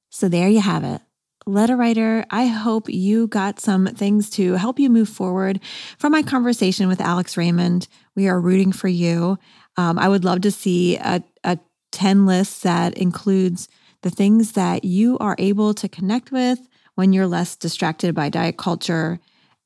So 0.09 0.27
there 0.27 0.49
you 0.49 0.59
have 0.59 0.83
it. 0.83 1.01
Letter 1.47 1.75
writer, 1.75 2.23
I 2.29 2.45
hope 2.45 2.87
you 2.87 3.25
got 3.25 3.59
some 3.59 3.87
things 3.87 4.29
to 4.31 4.53
help 4.53 4.77
you 4.77 4.91
move 4.91 5.09
forward 5.09 5.59
from 5.97 6.11
my 6.11 6.21
conversation 6.21 6.87
with 6.87 7.01
Alex 7.01 7.35
Raymond. 7.35 7.87
We 8.15 8.27
are 8.27 8.39
rooting 8.39 8.71
for 8.71 8.87
you. 8.87 9.39
Um, 9.77 9.97
I 9.97 10.07
would 10.07 10.23
love 10.23 10.41
to 10.41 10.51
see 10.51 10.97
a, 10.97 11.23
a 11.43 11.57
10 11.91 12.25
list 12.25 12.63
that 12.63 12.97
includes 12.97 13.67
the 14.01 14.09
things 14.09 14.53
that 14.53 14.83
you 14.83 15.17
are 15.19 15.35
able 15.37 15.73
to 15.75 15.87
connect 15.87 16.31
with 16.31 16.59
when 16.95 17.13
you're 17.13 17.27
less 17.27 17.55
distracted 17.55 18.15
by 18.15 18.29
diet 18.29 18.57
culture. 18.57 19.19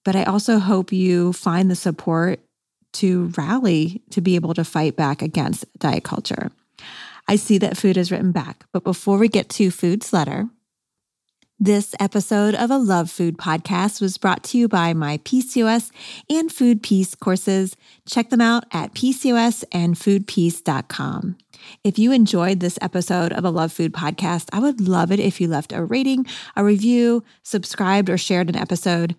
But 0.03 0.15
I 0.15 0.23
also 0.23 0.59
hope 0.59 0.91
you 0.91 1.33
find 1.33 1.71
the 1.71 1.75
support 1.75 2.39
to 2.93 3.33
rally 3.37 4.01
to 4.11 4.21
be 4.21 4.35
able 4.35 4.53
to 4.53 4.63
fight 4.63 4.95
back 4.95 5.21
against 5.21 5.65
diet 5.79 6.03
culture. 6.03 6.51
I 7.27 7.35
see 7.35 7.57
that 7.57 7.77
food 7.77 7.97
is 7.97 8.11
written 8.11 8.31
back. 8.31 8.65
But 8.71 8.83
before 8.83 9.17
we 9.17 9.27
get 9.27 9.49
to 9.49 9.71
Food's 9.71 10.13
letter, 10.13 10.47
this 11.59 11.93
episode 12.01 12.53
of 12.53 12.69
a 12.69 12.77
Love 12.77 13.09
Food 13.09 13.37
podcast 13.37 14.01
was 14.01 14.17
brought 14.17 14.43
to 14.43 14.57
you 14.57 14.67
by 14.67 14.93
my 14.93 15.19
PCOS 15.19 15.89
and 16.29 16.51
Food 16.51 16.83
Peace 16.83 17.15
courses. 17.15 17.77
Check 18.05 18.29
them 18.29 18.41
out 18.41 18.65
at 18.73 18.93
PCOSandFoodPeace.com. 18.93 21.37
If 21.83 21.97
you 21.97 22.11
enjoyed 22.11 22.59
this 22.59 22.77
episode 22.81 23.31
of 23.31 23.45
a 23.45 23.49
Love 23.49 23.71
Food 23.71 23.93
podcast, 23.93 24.49
I 24.51 24.59
would 24.59 24.81
love 24.81 25.13
it 25.13 25.21
if 25.21 25.39
you 25.39 25.47
left 25.47 25.71
a 25.71 25.81
rating, 25.83 26.25
a 26.57 26.63
review, 26.63 27.23
subscribed, 27.41 28.09
or 28.09 28.17
shared 28.17 28.49
an 28.49 28.57
episode. 28.57 29.15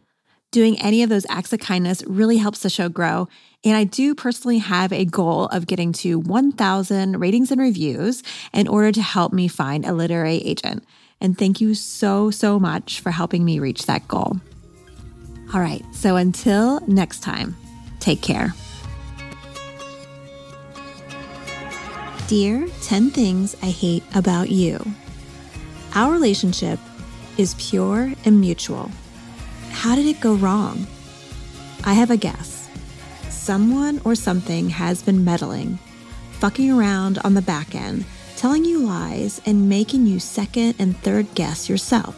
Doing 0.53 0.81
any 0.81 1.03
of 1.03 1.09
those 1.09 1.27
acts 1.31 1.55
of 1.55 1.61
kindness 1.61 2.05
really 2.07 2.37
helps 2.37 2.61
the 2.61 2.71
show 2.71 2.91
grow. 2.91 3.29
And 3.65 3.77
I 3.77 3.85
do 3.85 4.15
personally 4.15 4.59
have 4.59 4.93
a 4.93 5.07
goal 5.07 5.47
of 5.47 5.67
getting 5.67 5.93
to 5.95 6.21
1,000 6.21 7.19
ratings 7.19 7.51
and 7.51 7.61
reviews 7.61 8.23
in 8.53 8.69
order 8.69 8.93
to 8.93 9.03
help 9.03 9.33
me 9.33 9.49
find 9.49 9.87
a 9.87 9.95
literary 9.95 10.37
agent. 10.37 10.85
And 11.21 11.39
thank 11.39 11.61
you 11.61 11.75
so, 11.75 12.31
so 12.31 12.59
much 12.59 13.01
for 13.01 13.11
helping 13.11 13.45
me 13.45 13.59
reach 13.59 13.87
that 13.87 14.07
goal. 14.07 14.37
All 15.55 15.61
right, 15.61 15.85
so 15.93 16.17
until 16.17 16.81
next 16.87 17.23
time, 17.23 17.57
take 18.01 18.21
care. 18.21 18.55
Dear 22.27 22.69
10 22.83 23.11
Things 23.11 23.57
I 23.63 23.67
Hate 23.67 24.03
About 24.15 24.51
You. 24.51 24.85
Our 25.95 26.13
relationship 26.13 26.81
is 27.39 27.55
pure 27.59 28.13
and 28.25 28.41
mutual. 28.41 28.91
How 29.71 29.95
did 29.95 30.07
it 30.07 30.21
go 30.21 30.35
wrong? 30.35 30.87
I 31.85 31.95
have 31.95 32.11
a 32.11 32.17
guess. 32.17 32.69
Someone 33.29 34.01
or 34.05 34.17
something 34.17 34.71
has 34.71 35.03
been 35.03 35.25
meddling, 35.25 35.79
fucking 36.41 36.73
around 36.73 37.19
on 37.19 37.35
the 37.35 37.43
back 37.43 37.77
end 37.77 38.05
telling 38.37 38.65
you 38.65 38.81
lies 38.81 39.41
and 39.47 39.69
making 39.69 40.07
you 40.07 40.21
second 40.21 40.75
and 40.79 40.97
third 40.99 41.27
guess 41.35 41.69
yourself. 41.69 42.15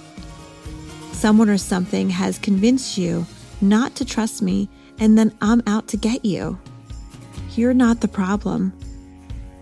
Someone 1.12 1.48
or 1.48 1.58
something 1.58 2.10
has 2.10 2.38
convinced 2.38 2.98
you 2.98 3.26
not 3.60 3.94
to 3.96 4.04
trust 4.04 4.42
me, 4.42 4.68
and 4.98 5.16
then 5.16 5.36
I'm 5.40 5.62
out 5.66 5.88
to 5.88 5.96
get 5.96 6.24
you. 6.24 6.58
You're 7.54 7.74
not 7.74 8.00
the 8.00 8.08
problem. 8.08 8.72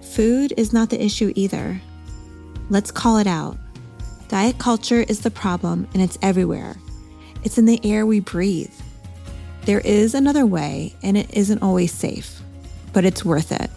Food 0.03 0.53
is 0.57 0.73
not 0.73 0.91
the 0.91 1.03
issue 1.03 1.33
either. 1.35 1.81
Let's 2.69 2.91
call 2.91 3.19
it 3.19 3.27
out. 3.27 3.57
Diet 4.29 4.59
culture 4.59 5.05
is 5.09 5.21
the 5.21 5.31
problem, 5.31 5.87
and 5.95 6.03
it's 6.03 6.19
everywhere. 6.21 6.77
It's 7.45 7.59
in 7.59 7.65
the 7.65 7.81
air 7.85 8.05
we 8.05 8.21
breathe. 8.21 8.75
There 9.63 9.81
is 9.81 10.15
another 10.15 10.47
way, 10.47 10.95
and 11.03 11.17
it 11.17 11.33
isn't 11.33 11.63
always 11.63 11.93
safe, 11.93 12.41
but 12.93 13.05
it's 13.05 13.25
worth 13.25 13.53
it. 13.53 13.71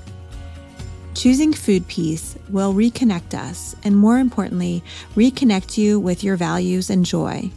Choosing 1.19 1.51
food 1.51 1.86
peace 1.89 2.38
will 2.47 2.73
reconnect 2.73 3.34
us 3.34 3.75
and, 3.84 3.97
more 3.97 4.19
importantly, 4.19 4.82
reconnect 5.17 5.77
you 5.77 5.99
with 5.99 6.23
your 6.23 6.38
values 6.38 6.89
and 6.89 7.05
joy. 7.05 7.51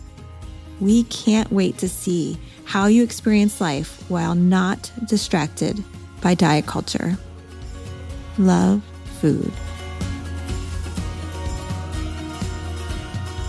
We 0.80 1.04
can't 1.04 1.52
wait 1.52 1.78
to 1.78 1.88
see 1.88 2.40
how 2.64 2.86
you 2.86 3.04
experience 3.04 3.60
life 3.60 4.02
while 4.10 4.34
not 4.34 4.90
distracted 5.06 5.84
by 6.20 6.34
diet 6.34 6.66
culture. 6.66 7.16
Love 8.36 8.82
food. 9.20 9.52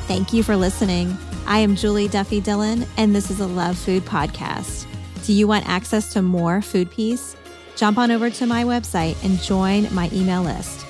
Thank 0.06 0.32
you 0.32 0.44
for 0.44 0.56
listening. 0.56 1.18
I 1.48 1.58
am 1.58 1.76
Julie 1.76 2.08
Duffy 2.08 2.40
Dillon, 2.40 2.86
and 2.98 3.16
this 3.16 3.32
is 3.32 3.40
a 3.40 3.48
Love 3.48 3.80
Food 3.80 4.06
podcast. 4.06 4.86
Do 5.26 5.34
you 5.34 5.48
want 5.48 5.68
access 5.68 6.14
to 6.14 6.22
more 6.22 6.62
food 6.62 6.92
peace? 6.92 7.36
Jump 7.76 7.98
on 7.98 8.12
over 8.12 8.30
to 8.30 8.46
my 8.46 8.64
website 8.64 9.22
and 9.24 9.40
join 9.40 9.94
my 9.94 10.10
email 10.14 10.42
list. 10.44 10.86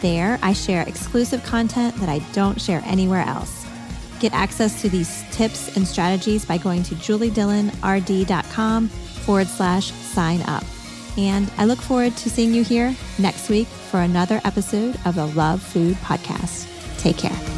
There, 0.00 0.38
I 0.42 0.52
share 0.52 0.82
exclusive 0.82 1.42
content 1.44 1.94
that 1.96 2.08
I 2.08 2.20
don't 2.32 2.60
share 2.60 2.82
anywhere 2.84 3.22
else. 3.22 3.66
Get 4.20 4.32
access 4.32 4.80
to 4.82 4.88
these 4.88 5.24
tips 5.30 5.76
and 5.76 5.86
strategies 5.86 6.44
by 6.44 6.58
going 6.58 6.82
to 6.84 6.94
juliedillonrd.com 6.94 8.88
forward 8.88 9.46
slash 9.46 9.92
sign 9.92 10.42
up. 10.42 10.64
And 11.16 11.50
I 11.58 11.64
look 11.64 11.80
forward 11.80 12.16
to 12.16 12.30
seeing 12.30 12.54
you 12.54 12.62
here 12.62 12.94
next 13.18 13.48
week 13.48 13.66
for 13.66 14.00
another 14.00 14.40
episode 14.44 14.96
of 15.04 15.16
the 15.16 15.26
Love 15.26 15.60
Food 15.62 15.96
Podcast. 15.96 16.68
Take 16.98 17.18
care. 17.18 17.57